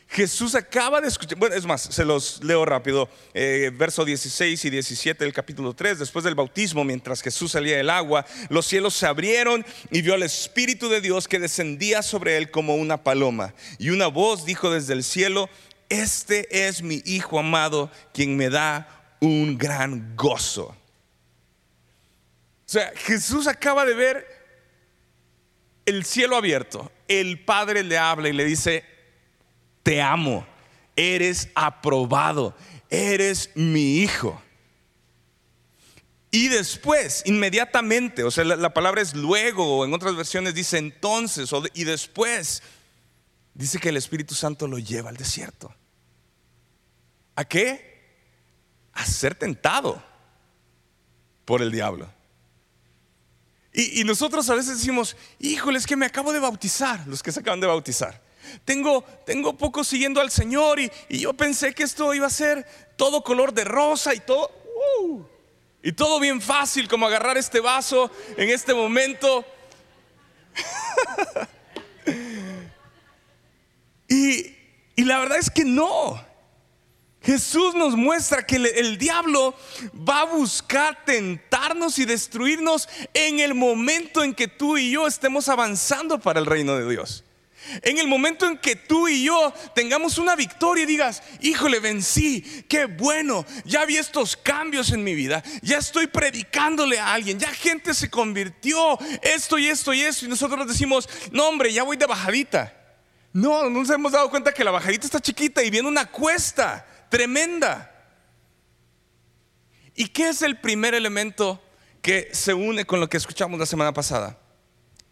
[0.08, 4.70] Jesús acaba de escuchar, bueno, es más, se los leo rápido, eh, verso 16 y
[4.70, 9.06] 17 del capítulo 3, después del bautismo, mientras Jesús salía del agua, los cielos se
[9.06, 13.52] abrieron y vio al Espíritu de Dios que descendía sobre él como una paloma.
[13.78, 15.50] Y una voz dijo desde el cielo,
[15.88, 20.74] este es mi Hijo amado, quien me da un gran gozo.
[22.66, 24.26] O sea, Jesús acaba de ver
[25.84, 26.90] el cielo abierto.
[27.06, 28.84] El Padre le habla y le dice,
[29.84, 30.44] te amo,
[30.96, 32.56] eres aprobado,
[32.90, 34.42] eres mi hijo.
[36.32, 41.50] Y después, inmediatamente, o sea, la, palabra es luego, o en otras versiones dice entonces,
[41.72, 42.64] y después,
[43.54, 45.72] dice que el Espíritu Santo lo lleva al desierto.
[47.36, 48.02] ¿A qué?
[48.92, 50.02] A ser tentado
[51.44, 52.15] por el diablo.
[53.78, 57.40] Y, nosotros a veces decimos, híjole, es que me acabo de bautizar, los que se
[57.40, 58.22] acaban de bautizar.
[58.64, 63.22] Tengo, tengo poco siguiendo al Señor y, yo pensé que esto iba a ser todo
[63.22, 64.50] color de rosa y todo,
[65.02, 65.22] uh,
[65.82, 69.44] y todo bien fácil, como agarrar este vaso en este momento.
[74.08, 74.56] y,
[74.96, 76.18] y la verdad es que no.
[77.26, 79.52] Jesús nos muestra que el, diablo
[80.08, 85.48] va a buscar tentarnos y destruirnos en el momento en que tú y yo estemos
[85.48, 87.24] avanzando para el reino de Dios.
[87.82, 92.42] En el momento en que tú y yo tengamos una victoria y digas, híjole, vencí,
[92.68, 97.48] qué bueno, ya vi estos cambios en mi vida, ya estoy predicándole a alguien, ya
[97.48, 101.96] gente se convirtió, esto y esto y esto, y nosotros decimos, no hombre, ya voy
[101.96, 102.72] de bajadita.
[103.32, 106.86] No, no nos hemos dado cuenta que la bajadita está chiquita y viene una cuesta
[107.08, 107.92] tremenda.
[109.94, 111.62] ¿Y qué es el primer elemento
[112.02, 114.38] que se une con lo que escuchamos la semana pasada?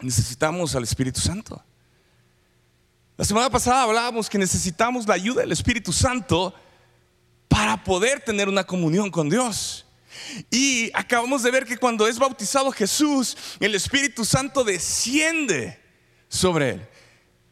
[0.00, 1.62] Necesitamos al Espíritu Santo.
[3.16, 6.52] La semana pasada hablábamos que necesitamos la ayuda del Espíritu Santo
[7.48, 9.86] para poder tener una comunión con Dios.
[10.50, 15.80] Y acabamos de ver que cuando es bautizado Jesús, el Espíritu Santo desciende
[16.28, 16.88] sobre él.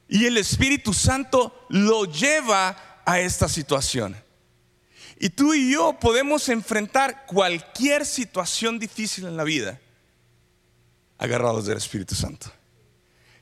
[0.08, 4.16] Y el Espíritu Santo lo lleva a esta situación.
[5.22, 9.80] Y tú y yo podemos enfrentar cualquier situación difícil en la vida
[11.16, 12.50] agarrados del Espíritu Santo,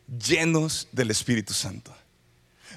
[0.07, 1.97] llenos del Espíritu Santo.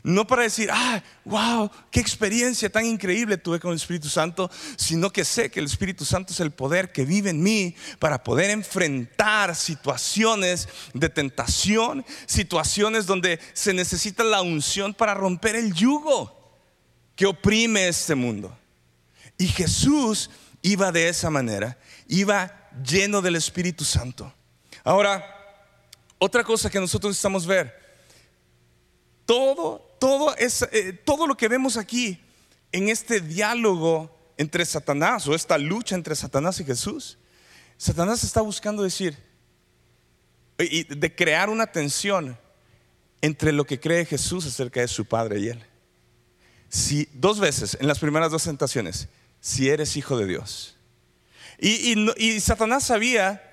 [0.03, 5.09] No para decir, ah, wow, qué experiencia tan increíble tuve con el Espíritu Santo, sino
[5.09, 8.51] que sé que el Espíritu Santo es el poder que vive en mí para poder
[8.51, 16.57] enfrentar situaciones de tentación, situaciones donde se necesita la unción para romper el yugo
[17.17, 18.57] que oprime este mundo.
[19.37, 20.29] Y Jesús
[20.61, 24.33] iba de esa manera, iba lleno del Espíritu Santo.
[24.83, 25.23] Ahora,
[26.17, 27.73] otra cosa que nosotros necesitamos ver,
[29.25, 32.19] todo todo, es, eh, todo lo que vemos aquí
[32.73, 37.17] en este diálogo entre Satanás o esta lucha entre Satanás y Jesús,
[37.77, 39.17] Satanás está buscando decir
[40.59, 42.37] y de crear una tensión
[43.21, 45.65] entre lo que cree Jesús acerca de su Padre y él.
[46.67, 49.07] Si dos veces en las primeras dos tentaciones,
[49.43, 50.77] si eres hijo de Dios.
[51.59, 53.43] Y, y Satanás sabía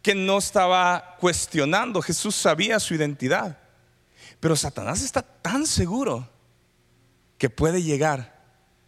[0.00, 3.58] que no estaba cuestionando, Jesús sabía su identidad.
[4.40, 6.26] Pero Satanás está tan seguro
[7.36, 8.42] que puede llegar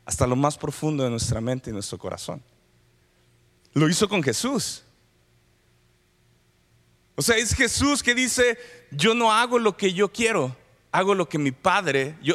[0.07, 2.43] hasta lo más profundo de nuestra mente y nuestro corazón.
[3.75, 4.83] Lo hizo con Jesús.
[7.17, 8.57] O sea, es Jesús que dice,
[8.91, 10.57] yo no hago lo que yo quiero,
[10.91, 12.35] hago lo que mi padre, yo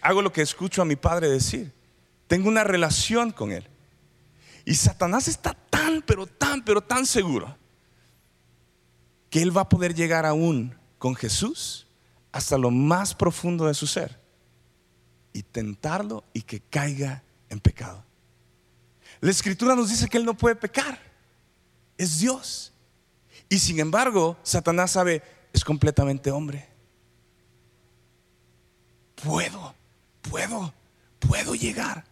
[0.00, 1.75] hago lo que escucho a mi padre decir.
[2.26, 3.66] Tengo una relación con él.
[4.64, 7.56] Y Satanás está tan, pero tan, pero tan seguro
[9.30, 11.86] que él va a poder llegar aún con Jesús
[12.32, 14.20] hasta lo más profundo de su ser
[15.32, 18.04] y tentarlo y que caiga en pecado.
[19.20, 20.98] La escritura nos dice que Él no puede pecar,
[21.96, 22.72] es Dios.
[23.48, 26.68] Y sin embargo, Satanás sabe, es completamente hombre.
[29.22, 29.74] Puedo,
[30.22, 30.74] puedo,
[31.18, 32.04] puedo llegar.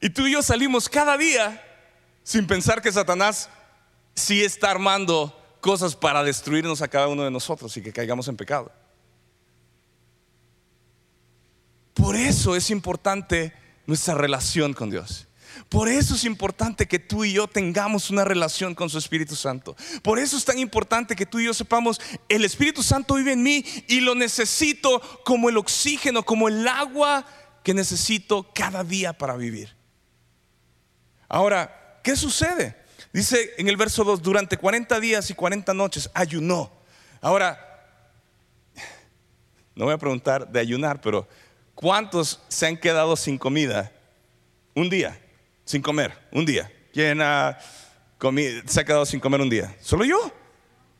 [0.00, 1.62] Y tú y yo salimos cada día
[2.22, 3.48] sin pensar que Satanás
[4.14, 8.36] sí está armando cosas para destruirnos a cada uno de nosotros y que caigamos en
[8.36, 8.72] pecado.
[11.94, 13.52] Por eso es importante
[13.86, 15.26] nuestra relación con Dios.
[15.68, 19.76] Por eso es importante que tú y yo tengamos una relación con su Espíritu Santo.
[20.02, 23.42] Por eso es tan importante que tú y yo sepamos, el Espíritu Santo vive en
[23.42, 27.26] mí y lo necesito como el oxígeno, como el agua
[27.62, 29.79] que necesito cada día para vivir.
[31.30, 32.76] Ahora, ¿qué sucede?
[33.12, 36.72] Dice en el verso 2, durante 40 días y 40 noches ayunó.
[37.20, 37.86] Ahora,
[39.76, 41.28] no voy a preguntar de ayunar, pero
[41.74, 43.92] ¿cuántos se han quedado sin comida
[44.74, 45.18] un día?
[45.64, 46.70] Sin comer, un día.
[46.92, 47.18] ¿Quién
[48.66, 49.74] se ha quedado sin comer un día?
[49.80, 50.32] ¿Solo yo?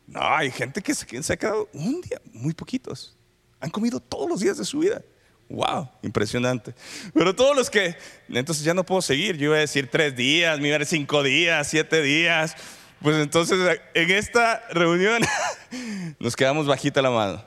[0.06, 3.16] No, hay gente que se ha quedado un día, muy poquitos.
[3.58, 5.02] Han comido todos los días de su vida.
[5.50, 6.72] Wow, impresionante.
[7.12, 7.96] Pero todos los que,
[8.28, 11.00] entonces ya no puedo seguir, yo iba a decir tres días, me iba a decir
[11.00, 12.54] cinco días, siete días.
[13.02, 15.22] Pues entonces en esta reunión
[16.20, 17.44] nos quedamos bajita la mano.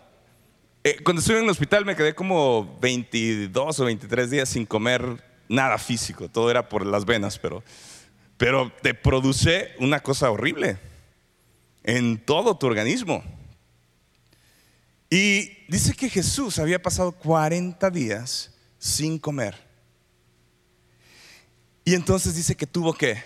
[0.83, 5.23] Eh, cuando estuve en el hospital me quedé como 22 o 23 días sin comer
[5.47, 7.63] nada físico, todo era por las venas, pero,
[8.35, 10.77] pero te produce una cosa horrible
[11.83, 13.23] en todo tu organismo.
[15.15, 18.49] Y dice que Jesús había pasado 40 días
[18.79, 19.55] sin comer.
[21.85, 23.23] Y entonces dice que tuvo que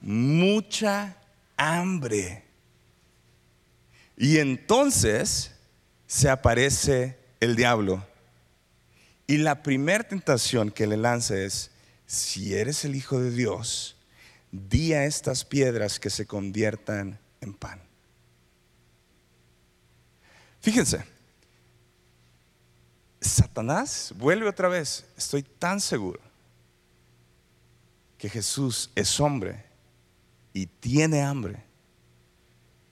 [0.00, 1.16] mucha
[1.56, 2.44] hambre.
[4.16, 5.50] Y entonces
[6.06, 8.06] se aparece el diablo.
[9.26, 11.72] Y la primera tentación que le lanza es,
[12.06, 13.96] si eres el Hijo de Dios,
[14.52, 17.89] di a estas piedras que se conviertan en pan.
[20.60, 21.04] Fíjense,
[23.20, 26.20] Satanás vuelve otra vez, estoy tan seguro
[28.18, 29.64] que Jesús es hombre
[30.52, 31.64] y tiene hambre,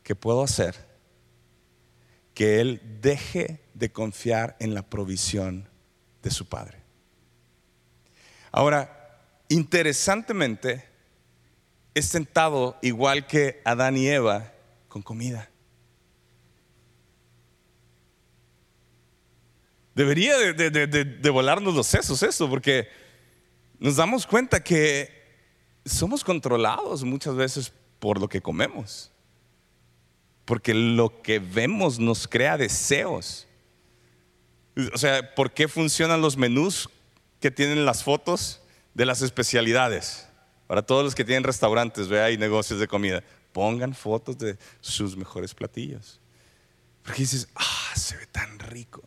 [0.02, 0.88] que puedo hacer
[2.32, 5.68] que él deje de confiar en la provisión
[6.22, 6.78] de su padre.
[8.52, 10.84] Ahora, interesantemente,
[11.94, 14.52] es tentado igual que Adán y Eva
[14.88, 15.50] con comida.
[19.98, 22.88] Debería de, volarnos los sesos eso, porque
[23.80, 25.10] nos damos cuenta que
[25.84, 29.10] somos controlados muchas veces por lo que comemos.
[30.44, 33.48] Porque lo que vemos nos crea deseos.
[34.94, 36.88] O sea, ¿por qué funcionan los menús
[37.40, 38.62] que tienen las fotos
[38.94, 40.28] de las especialidades?
[40.68, 45.16] Para todos los que tienen restaurantes, vea, y negocios de comida, pongan fotos de sus
[45.16, 46.20] mejores platillos.
[47.02, 49.02] Porque dices, ah, se ve tan rico.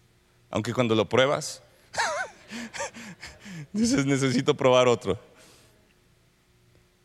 [0.51, 1.63] Aunque cuando lo pruebas,
[3.73, 5.19] dices, necesito probar otro.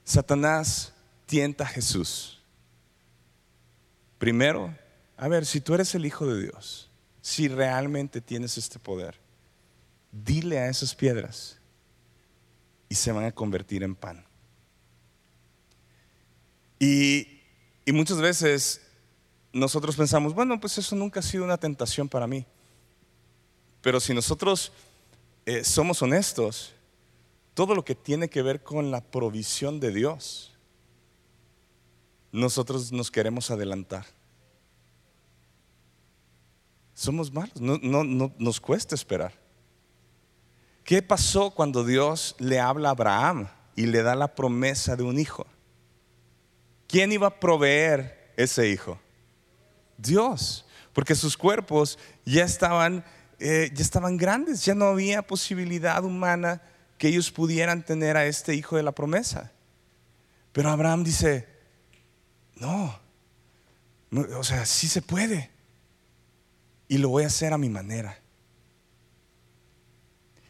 [0.04, 0.92] Satanás
[1.24, 2.42] tienta a Jesús.
[4.18, 4.74] Primero,
[5.16, 9.18] a ver, si tú eres el Hijo de Dios, si realmente tienes este poder,
[10.12, 11.58] dile a esas piedras
[12.88, 14.24] y se van a convertir en pan.
[16.78, 17.42] Y,
[17.92, 18.82] muchas veces
[19.52, 22.46] nosotros pensamos, bueno, pues eso nunca ha sido una tentación para mí.
[23.86, 24.72] Pero si nosotros
[25.44, 26.72] eh, somos honestos,
[27.54, 30.52] todo lo que tiene que ver con la provisión de Dios,
[32.32, 34.04] nosotros nos queremos adelantar.
[36.94, 39.32] Somos malos, no, no nos cuesta esperar.
[40.82, 43.46] ¿Qué pasó cuando Dios le habla a Abraham
[43.76, 45.46] y le da la promesa de un hijo?
[46.88, 48.98] ¿Quién iba a proveer ese hijo?
[49.96, 53.04] Dios, porque sus cuerpos ya estaban,
[53.38, 56.62] eh, ya estaban grandes, ya no había posibilidad humana
[56.98, 59.52] que ellos pudieran tener a este hijo de la promesa.
[60.52, 61.46] Pero Abraham dice,
[62.56, 62.98] no,
[64.38, 65.50] o sea, sí se puede.
[66.88, 68.18] Y lo voy a hacer a mi manera.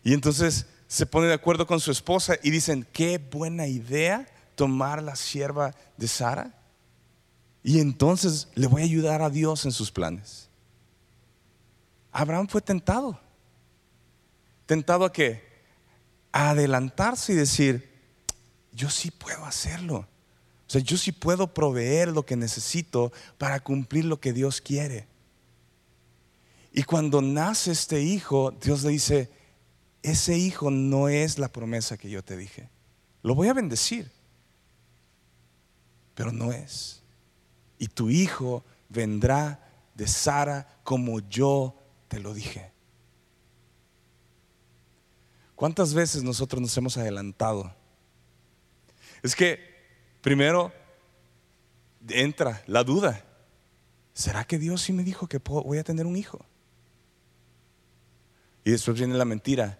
[0.05, 5.03] Y entonces se pone de acuerdo con su esposa y dicen, qué buena idea tomar
[5.03, 6.55] la sierva de Sara
[7.66, 10.45] y entonces le voy a ayudar a Dios en sus planes.
[12.16, 13.20] Abraham fue tentado.
[14.66, 15.42] ¿Tentado a qué?
[16.33, 17.90] A adelantarse y decir,
[18.72, 19.98] yo sí puedo hacerlo.
[20.66, 25.07] O sea, yo sí puedo proveer lo que necesito para cumplir lo que Dios quiere.
[26.72, 29.31] Y cuando nace este hijo, Dios le dice,
[30.02, 32.68] ese hijo no es la promesa que yo te dije.
[33.22, 34.11] Lo voy a bendecir
[36.16, 37.02] pero no es.
[37.79, 39.61] Y tu hijo vendrá
[39.94, 41.76] de Sara como yo
[42.16, 42.72] te lo dije.
[45.55, 47.74] ¿Cuántas veces nosotros nos hemos adelantado?
[49.22, 49.61] Es que
[50.22, 50.72] primero
[52.09, 53.22] entra la duda.
[54.14, 56.42] ¿Será que Dios sí me dijo que voy a tener un hijo?
[58.64, 59.79] Y después viene la mentira.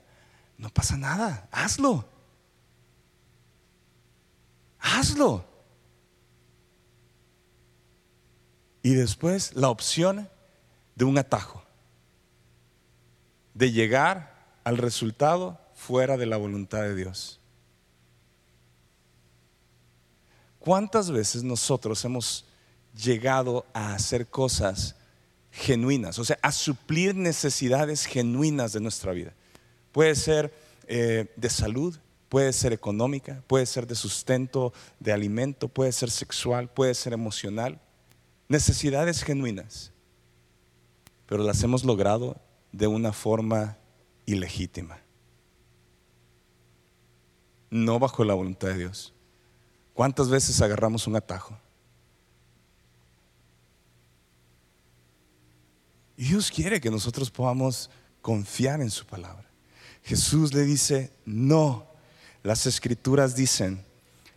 [0.59, 2.07] No pasa nada, hazlo.
[4.79, 5.43] Hazlo.
[8.83, 10.29] Y después la opción
[10.97, 11.66] de un atajo,
[13.57, 17.41] de llegar al resultado fuera de la voluntad de Dios.
[20.59, 22.45] ¿Cuántas veces nosotros hemos
[22.95, 24.95] llegado a hacer cosas
[25.51, 29.33] genuinas, o sea, a suplir necesidades genuinas de nuestra vida?
[29.93, 30.53] Puede ser
[30.87, 31.97] eh, de salud,
[32.29, 37.81] puede ser económica, puede ser de sustento, de alimento, puede ser sexual, puede ser emocional
[38.49, 39.93] necesidades genuinas,
[41.27, 42.37] pero las hemos logrado
[42.73, 43.79] de una forma
[44.27, 44.99] ilegítima,
[47.71, 49.13] no bajo la voluntad de Dios.
[49.95, 51.59] ¿Cuántas veces agarramos un atajo?
[56.17, 57.91] Dios quiere que nosotros podamos
[58.23, 59.45] confiar en su palabra.
[60.03, 61.87] Jesús le dice, no,
[62.43, 63.85] las escrituras dicen,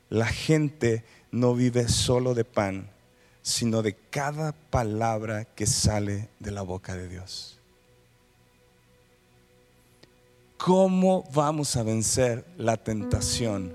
[0.09, 2.89] la gente no vive solo de pan,
[3.41, 7.58] sino de cada palabra que sale de la boca de Dios.
[10.59, 13.73] ¿Cómo vamos a vencer la tentación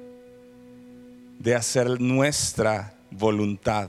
[1.39, 3.89] de hacer nuestra voluntad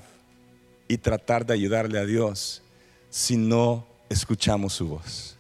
[0.87, 2.63] y tratar de ayudarle a Dios
[3.09, 5.37] si no escuchamos su voz?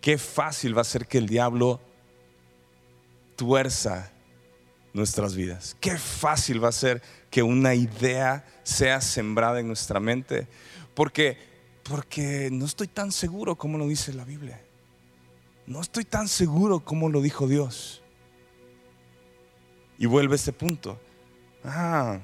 [0.00, 1.80] Qué fácil va a ser que el diablo
[3.34, 4.12] tuerza
[4.92, 5.76] nuestras vidas.
[5.80, 10.46] Qué fácil va a ser que una idea sea sembrada en nuestra mente,
[10.94, 11.47] porque
[11.88, 14.60] porque no estoy tan seguro como lo dice la Biblia.
[15.66, 18.02] No estoy tan seguro como lo dijo Dios.
[19.98, 20.98] Y vuelve ese punto.
[21.64, 22.20] Ah,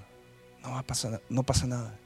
[0.63, 1.99] no va a pasar, no pasa nada.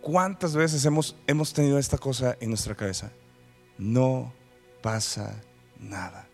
[0.00, 3.12] ¿Cuántas veces hemos, hemos tenido esta cosa en nuestra cabeza?
[3.78, 4.32] No
[4.80, 5.40] pasa
[5.78, 6.28] nada.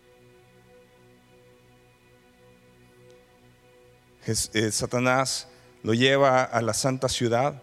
[4.25, 5.47] Eh, Satanás
[5.83, 7.61] lo lleva a la santa ciudad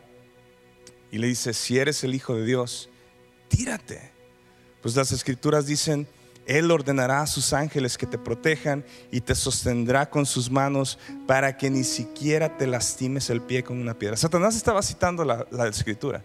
[1.16, 2.90] y le dice, si eres el Hijo de Dios,
[3.48, 4.12] tírate.
[4.82, 6.06] Pues las escrituras dicen,
[6.44, 11.56] Él ordenará a sus ángeles que te protejan y te sostendrá con sus manos para
[11.56, 14.18] que ni siquiera te lastimes el pie con una piedra.
[14.18, 16.22] Satanás estaba citando la, la escritura.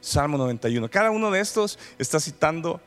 [0.00, 0.90] Salmo 91.
[0.90, 2.80] Cada uno de estos está citando,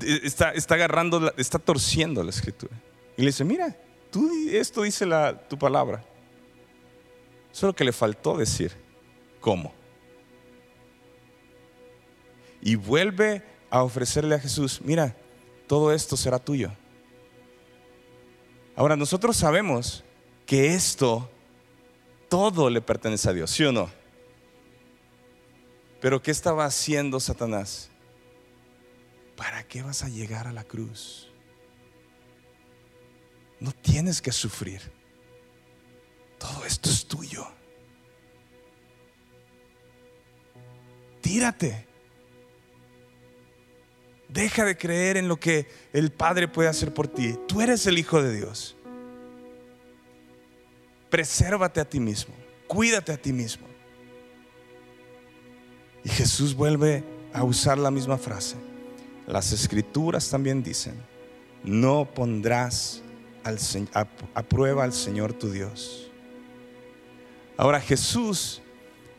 [0.00, 2.74] está, está agarrando, está torciendo la escritura.
[3.18, 3.76] Y le dice, mira,
[4.10, 6.02] tú, esto dice la, tu palabra.
[7.52, 8.72] Solo que le faltó decir,
[9.38, 9.74] ¿cómo?
[12.60, 15.16] Y vuelve a ofrecerle a Jesús, mira,
[15.66, 16.72] todo esto será tuyo.
[18.74, 20.04] Ahora nosotros sabemos
[20.44, 21.30] que esto,
[22.28, 23.90] todo le pertenece a Dios, ¿sí o no?
[26.00, 27.90] Pero ¿qué estaba haciendo Satanás?
[29.36, 31.30] ¿Para qué vas a llegar a la cruz?
[33.60, 34.80] No tienes que sufrir.
[36.38, 37.46] Todo esto es tuyo.
[41.20, 41.86] Tírate.
[44.28, 47.36] Deja de creer en lo que el Padre puede hacer por ti.
[47.46, 48.76] Tú eres el Hijo de Dios.
[51.10, 52.34] Presérvate a ti mismo.
[52.66, 53.66] Cuídate a ti mismo.
[56.04, 58.56] Y Jesús vuelve a usar la misma frase.
[59.26, 60.94] Las escrituras también dicen,
[61.64, 63.02] no pondrás
[63.92, 66.10] a, prueba al Señor tu Dios.
[67.56, 68.62] Ahora Jesús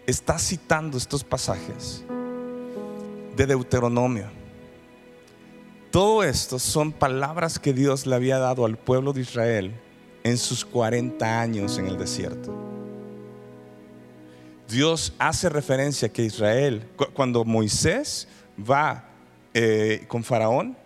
[0.05, 2.03] está citando estos pasajes
[3.36, 4.30] de Deuteronomio.
[5.91, 9.73] Todo esto son palabras que Dios le había dado al pueblo de Israel
[10.23, 12.53] en sus 40 años en el desierto.
[14.67, 18.27] Dios hace referencia que Israel, cuando Moisés
[18.59, 19.05] va
[19.53, 20.77] eh, con Faraón,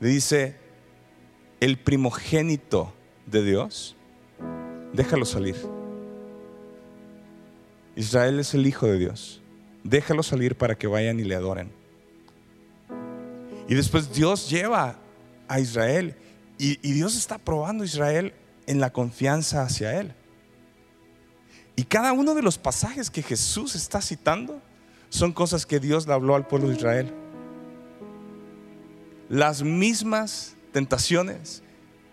[0.00, 0.56] le dice,
[1.60, 2.94] el primogénito
[3.26, 3.96] de Dios,
[4.94, 5.56] déjalo salir.
[7.96, 9.42] Israel es el hijo de Dios,
[9.84, 11.79] déjalo salir para que vayan y le adoren.
[13.70, 14.96] Y después Dios lleva
[15.46, 16.16] a Israel
[16.58, 18.34] y, Dios está probando a Israel
[18.66, 20.12] en la confianza hacia Él.
[21.76, 24.60] Y cada uno de los pasajes que Jesús está citando
[25.08, 27.14] son cosas que Dios le habló al pueblo de Israel.
[29.28, 31.62] Las mismas tentaciones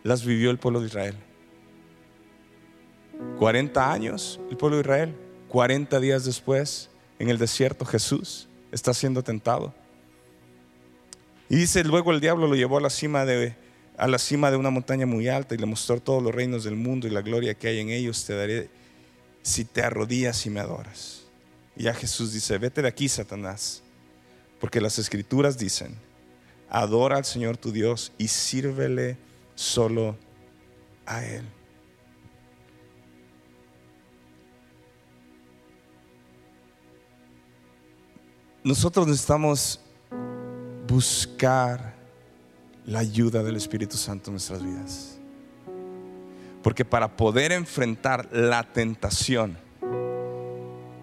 [0.03, 1.15] las vivió el pueblo de Israel.
[3.39, 5.15] 40 años el pueblo de Israel,
[5.47, 9.73] 40 días después en el desierto Jesús está siendo tentado.
[11.49, 13.55] Y dice, luego el diablo lo llevó a la cima de
[13.97, 16.75] a la cima de una montaña muy alta y le mostró todos los reinos del
[16.75, 18.69] mundo y la gloria que hay en ellos, te daré
[19.41, 21.23] si te arrodillas y me adoras.
[21.75, 23.81] Y ya Jesús dice, vete de aquí, Satanás,
[24.59, 25.95] porque las escrituras dicen,
[26.69, 29.17] adora al Señor tu Dios y sírvele
[29.55, 30.15] solo
[31.07, 31.43] a Él.
[38.63, 39.79] Nosotros necesitamos
[40.87, 41.95] buscar
[42.85, 45.17] la ayuda del Espíritu Santo en nuestras vidas.
[46.63, 49.57] Porque para poder enfrentar la tentación,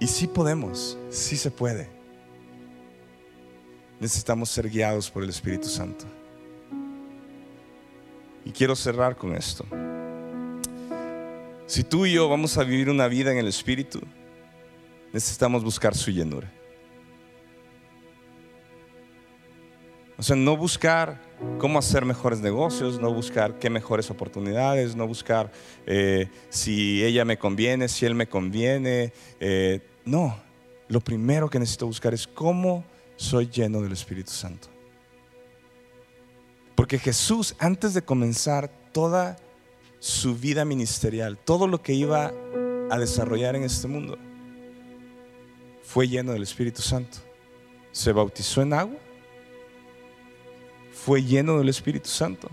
[0.01, 1.89] y si podemos, si se puede,
[4.01, 6.05] necesitamos ser guiados por el Espíritu Santo.
[8.45, 9.65] Y quiero cerrar con esto.
[11.67, 14.01] Si tú y yo vamos a vivir una vida en el Espíritu,
[15.13, 16.53] necesitamos buscar su llenura.
[20.17, 21.21] O sea, no buscar
[21.59, 25.51] cómo hacer mejores negocios, no buscar qué mejores oportunidades, no buscar
[25.87, 29.13] eh, si ella me conviene, si él me conviene.
[29.41, 30.37] Eh, no,
[30.89, 32.85] lo primero que necesito buscar es cómo
[33.17, 34.69] soy lleno del Espíritu Santo.
[36.77, 39.37] Porque Jesús, antes de comenzar toda
[39.99, 42.33] su vida ministerial, todo lo que iba
[42.91, 44.17] a desarrollar en este mundo,
[45.83, 47.19] fue lleno del Espíritu Santo.
[47.91, 48.99] Se bautizó en agua
[51.05, 52.49] fue lleno del Espíritu Santo.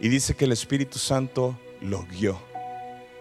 [0.00, 2.36] Y dice que el Espíritu Santo lo guió,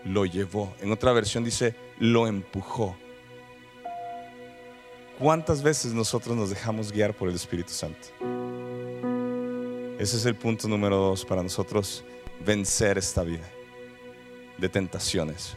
[0.05, 0.73] lo llevó.
[0.81, 2.95] En otra versión dice, lo empujó.
[5.19, 8.07] ¿Cuántas veces nosotros nos dejamos guiar por el Espíritu Santo?
[9.99, 12.03] Ese es el punto número dos para nosotros
[12.43, 13.47] vencer esta vida
[14.57, 15.55] de tentaciones.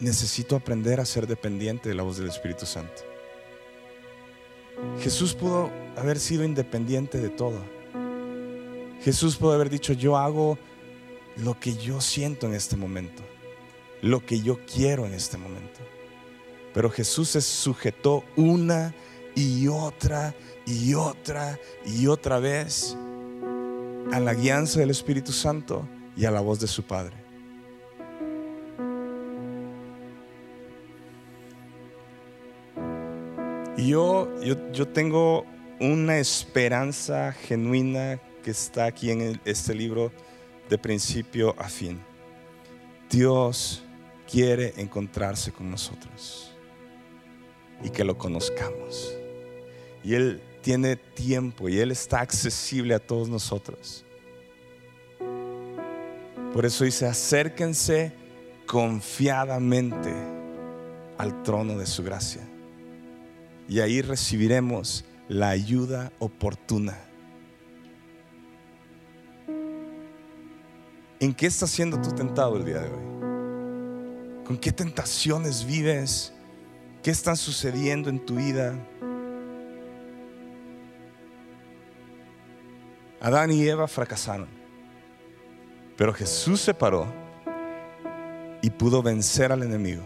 [0.00, 3.15] Necesito aprender a ser dependiente de la voz del Espíritu Santo.
[5.00, 7.58] Jesús pudo haber sido independiente de todo.
[9.02, 10.58] Jesús pudo haber dicho, yo hago
[11.36, 13.22] lo que yo siento en este momento,
[14.02, 15.80] lo que yo quiero en este momento.
[16.74, 18.94] Pero Jesús se sujetó una
[19.34, 20.34] y otra
[20.66, 22.96] y otra y otra vez
[24.12, 27.25] a la guianza del Espíritu Santo y a la voz de su Padre.
[33.88, 35.44] Yo, yo, yo tengo
[35.80, 40.12] una esperanza genuina que está aquí en este libro
[40.68, 42.00] de principio a fin.
[43.10, 43.82] Dios
[44.30, 46.52] quiere encontrarse con nosotros
[47.82, 49.14] y que lo conozcamos.
[50.02, 54.04] Y Él tiene tiempo y Él está accesible a todos nosotros.
[56.52, 58.12] Por eso dice, acérquense
[58.66, 60.12] confiadamente
[61.18, 62.42] al trono de su gracia.
[63.68, 66.96] Y ahí recibiremos la ayuda oportuna.
[71.18, 74.44] ¿En qué estás siendo tú tentado el día de hoy?
[74.44, 76.32] ¿Con qué tentaciones vives?
[77.02, 78.74] ¿Qué está sucediendo en tu vida?
[83.20, 84.46] Adán y Eva fracasaron,
[85.96, 87.06] pero Jesús se paró
[88.62, 90.04] y pudo vencer al enemigo.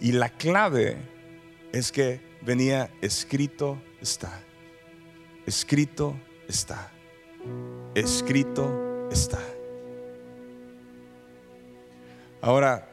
[0.00, 0.98] Y la clave
[1.72, 4.42] es que venía escrito está,
[5.46, 6.14] escrito
[6.48, 6.90] está,
[7.94, 9.40] escrito está.
[12.40, 12.88] Ahora,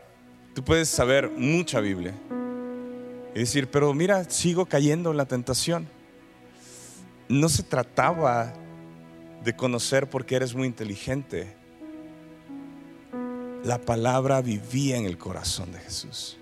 [0.53, 2.13] tú puedes saber mucha Biblia
[3.35, 5.87] y decir, pero mira, sigo cayendo en la tentación.
[7.27, 8.53] No se trataba
[9.43, 11.55] de conocer porque eres muy inteligente.
[13.63, 16.38] La palabra vivía en el corazón de Jesús.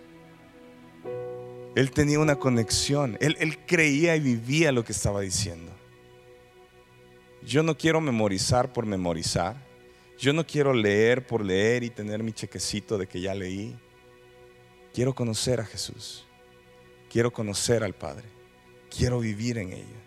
[1.77, 3.19] Él tenía una conexión.
[3.21, 5.71] Él, creía y vivía lo que estaba diciendo.
[7.43, 9.63] Yo no quiero memorizar por memorizar.
[10.17, 13.77] Yo no quiero leer por leer y tener mi chequecito de que ya leí.
[14.91, 16.25] Quiero conocer a Jesús.
[17.11, 18.25] Quiero conocer al Padre.
[18.89, 20.01] Quiero vivir en ella.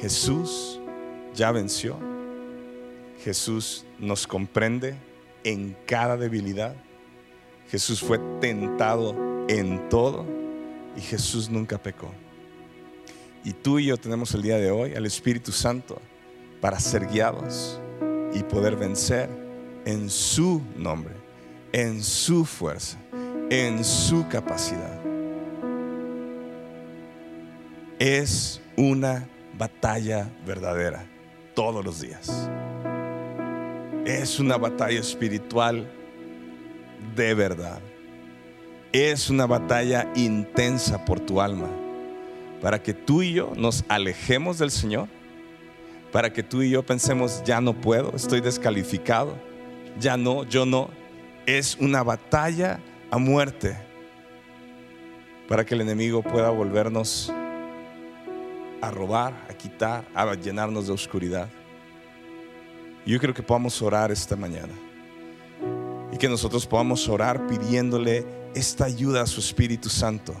[0.00, 0.80] Jesús
[1.32, 1.96] ya venció.
[3.22, 4.96] Jesús nos comprende
[5.44, 6.74] en cada debilidad.
[7.72, 9.16] Jesús fue tentado
[9.48, 10.24] en todo
[10.96, 12.12] y Jesús nunca pecó.
[13.42, 16.00] Y tú y yo tenemos el día de hoy al Espíritu Santo
[16.60, 17.80] para ser guiados
[18.32, 19.28] y poder vencer
[19.84, 21.14] en su nombre,
[21.72, 22.98] en su fuerza
[23.52, 24.98] en su capacidad.
[27.98, 31.04] Es una batalla verdadera
[31.54, 32.48] todos los días.
[34.06, 35.86] Es una batalla espiritual
[37.14, 37.80] de verdad.
[38.92, 41.68] Es una batalla intensa por tu alma.
[42.60, 45.08] Para que tú y yo nos alejemos del Señor.
[46.12, 49.34] Para que tú y yo pensemos, ya no puedo, estoy descalificado.
[49.98, 50.90] Ya no, yo no.
[51.46, 52.80] Es una batalla
[53.10, 53.76] a muerte
[55.48, 57.32] para que el enemigo pueda volvernos
[58.80, 61.48] a robar, a quitar, a llenarnos de oscuridad.
[63.04, 64.72] Yo creo que podamos orar esta mañana
[66.22, 70.32] que nosotros podamos orar pidiéndole esta ayuda a su Espíritu Santo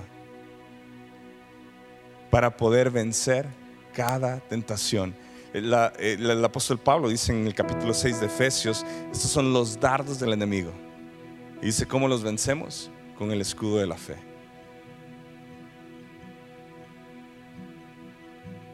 [2.30, 3.48] para poder vencer
[3.92, 5.12] cada tentación.
[5.52, 10.20] el, el, apóstol Pablo dice en el capítulo 6 de Efesios, estos son los dardos
[10.20, 10.70] del enemigo.
[11.60, 12.88] Y dice, ¿cómo los vencemos?
[13.18, 14.14] Con el escudo de la fe.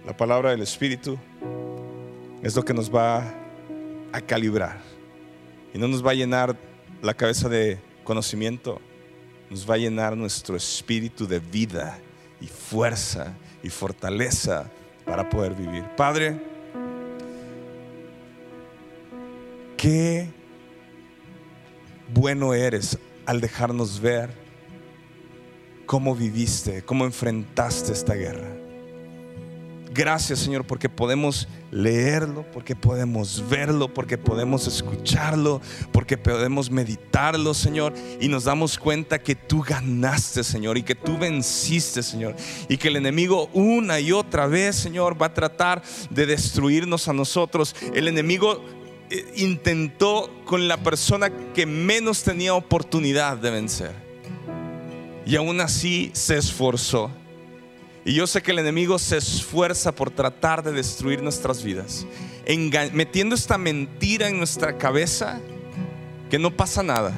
[0.05, 1.17] La palabra del Espíritu
[2.43, 3.25] es lo que nos va
[4.13, 4.83] a calibrar.
[5.73, 6.68] Y no nos va a llenar
[7.03, 8.81] la cabeza de conocimiento,
[9.51, 11.99] nos va a llenar nuestro espíritu de vida
[12.41, 14.71] y fuerza y fortaleza
[15.05, 15.85] para poder vivir.
[15.97, 16.41] Padre,
[19.77, 20.29] qué
[22.13, 24.31] bueno eres al dejarnos ver
[25.87, 28.68] cómo viviste, cómo enfrentaste esta guerra.
[29.99, 37.95] Gracias Señor porque podemos leerlo, porque podemos verlo, porque podemos escucharlo, porque podemos meditarlo Señor
[38.21, 42.37] y nos damos cuenta que tú ganaste Señor y que tú venciste Señor
[42.69, 47.13] y que el enemigo una y otra vez Señor va a tratar de destruirnos a
[47.13, 47.75] nosotros.
[47.93, 48.65] El enemigo
[49.11, 53.93] eh, intentó con la persona que menos tenía oportunidad de vencer.
[55.27, 57.11] Y aún así se esforzó.
[58.09, 62.07] Y yo sé que el enemigo se esfuerza por tratar de destruir nuestras vidas,
[62.95, 65.39] metiendo esta mentira en nuestra cabeza
[66.31, 67.13] que no pasa nada.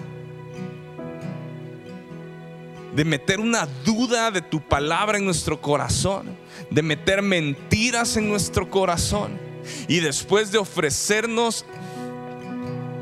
[2.97, 6.37] De meter una duda de tu palabra en nuestro corazón,
[6.71, 9.39] de meter mentiras en nuestro corazón
[9.87, 11.65] y después de ofrecernos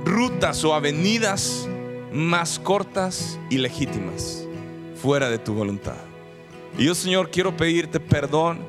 [0.04, 1.66] rutas o avenidas
[2.12, 4.44] más cortas y legítimas,
[5.00, 6.07] fuera de tu voluntad.
[6.78, 8.60] Y yo, Señor, quiero pedirte perdón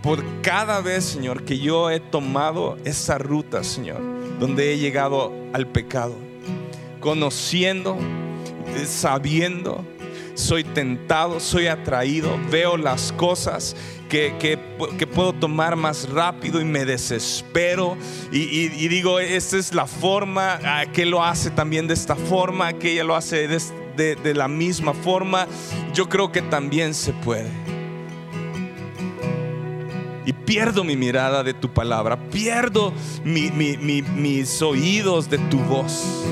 [0.00, 4.00] por cada vez, Señor, que yo he tomado esa ruta, Señor,
[4.38, 6.14] donde he llegado al pecado,
[7.00, 7.98] conociendo,
[8.86, 9.84] sabiendo,
[10.34, 13.74] soy tentado, soy atraído, veo las cosas
[14.08, 14.58] que,
[15.12, 17.96] puedo tomar más rápido y me desespero
[18.30, 20.60] y, digo, esta es la forma,
[20.92, 23.60] que lo hace también de esta forma, aquella lo hace de,
[24.34, 25.46] la misma forma,
[25.94, 27.50] yo creo que también se puede.
[30.24, 32.92] Y pierdo mi mirada de tu palabra, pierdo
[33.24, 36.24] mis oídos de tu voz.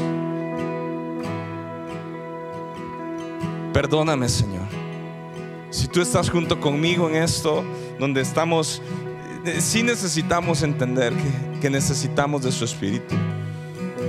[3.73, 4.67] Perdóname, Señor.
[5.71, 7.65] Si tú estás junto conmigo en esto,
[7.99, 8.83] donde estamos,
[9.45, 11.13] eh, sí necesitamos entender
[11.61, 13.15] que, necesitamos de su Espíritu.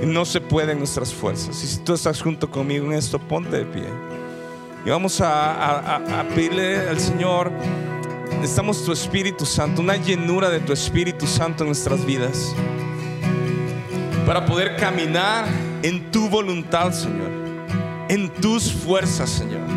[0.05, 1.63] No se puede en nuestras fuerzas.
[1.63, 3.85] Y si tú estás junto conmigo en esto, ponte de pie.
[4.85, 7.51] Y vamos a, a pedirle al Señor,
[8.39, 12.55] necesitamos tu Espíritu Santo, una llenura de tu Espíritu Santo en nuestras vidas.
[14.25, 15.45] Para poder caminar
[15.83, 17.29] en tu voluntad, Señor.
[18.09, 19.70] En tus fuerzas, Señor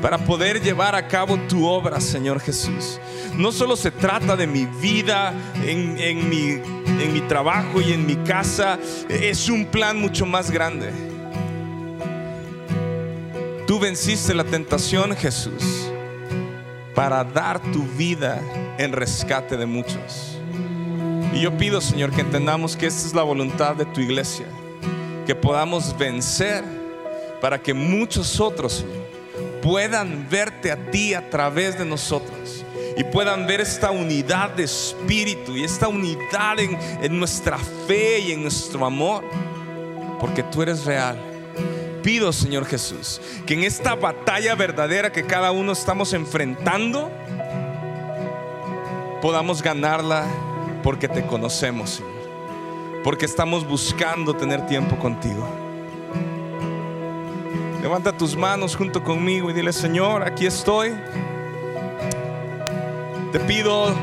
[0.00, 3.00] para poder llevar a cabo tu obra, Señor Jesús.
[3.34, 5.32] No solo se trata de mi vida
[5.64, 8.78] en, mi, trabajo y en mi casa,
[9.08, 10.90] es un plan mucho más grande.
[13.66, 15.90] Tú venciste la tentación, Jesús,
[16.94, 18.40] para dar tu vida
[18.78, 20.38] en rescate de muchos.
[21.34, 24.46] Y yo pido, Señor, que entendamos que esta es la voluntad de tu iglesia,
[25.26, 26.64] que podamos vencer
[27.40, 28.84] para que muchos otros,
[29.68, 32.64] puedan verte a ti a través de nosotros
[32.96, 38.40] y puedan ver esta unidad de espíritu y esta unidad en, nuestra fe y en
[38.40, 39.24] nuestro amor,
[40.18, 41.18] porque tú eres real.
[42.02, 47.10] Pido, Señor Jesús, que en esta batalla verdadera que cada uno estamos enfrentando,
[49.20, 50.24] podamos ganarla
[50.82, 53.02] porque te conocemos, Señor.
[53.04, 55.67] Porque estamos buscando tener tiempo contigo.
[57.82, 60.94] Levanta tus manos junto conmigo y dile, Señor, aquí estoy.
[63.30, 63.94] Te pido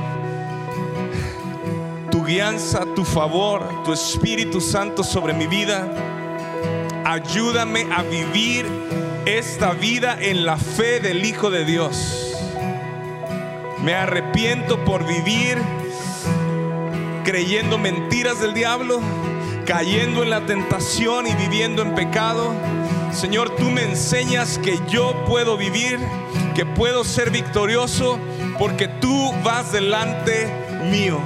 [2.10, 5.88] tu guianza, tu favor, tu Espíritu Santo sobre mi vida.
[7.04, 8.66] Ayúdame a vivir
[9.26, 12.34] esta vida en la fe del Hijo de Dios.
[13.84, 15.58] Me arrepiento por vivir
[17.26, 19.02] creyendo mentiras del diablo,
[19.66, 22.54] cayendo en la tentación y viviendo en pecado.
[23.16, 25.98] Señor, tú me enseñas que yo puedo vivir,
[26.54, 28.20] que puedo ser victorioso,
[28.60, 30.54] porque tú vas delante
[30.92, 31.18] mío,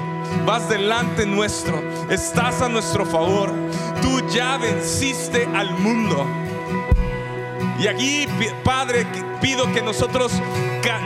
[0.45, 1.81] vas delante nuestro,
[2.11, 3.51] estás a nuestro favor.
[4.03, 6.27] Tú ya venciste al mundo.
[7.79, 8.27] Y aquí,
[8.63, 9.05] Padre,
[9.41, 10.33] pido que nosotros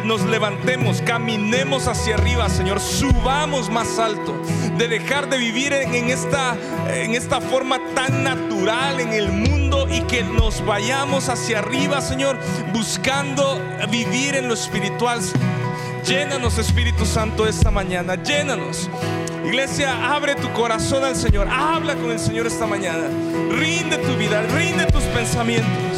[0.04, 4.36] nos levantemos, caminemos hacia arriba, Señor, subamos más alto,
[4.78, 6.58] de dejar de vivir en, esta,
[6.90, 12.38] en esta forma tan natural en el mundo y que nos vayamos hacia arriba, Señor,
[12.74, 15.22] buscando vivir en lo espiritual.
[16.06, 18.90] Llénanos, Espíritu Santo, esta mañana, llénanos.
[19.46, 23.08] Iglesia, abre tu corazón al Señor, habla con el Señor esta mañana,
[23.52, 25.93] rinde tu vida, rinde tus pensamientos.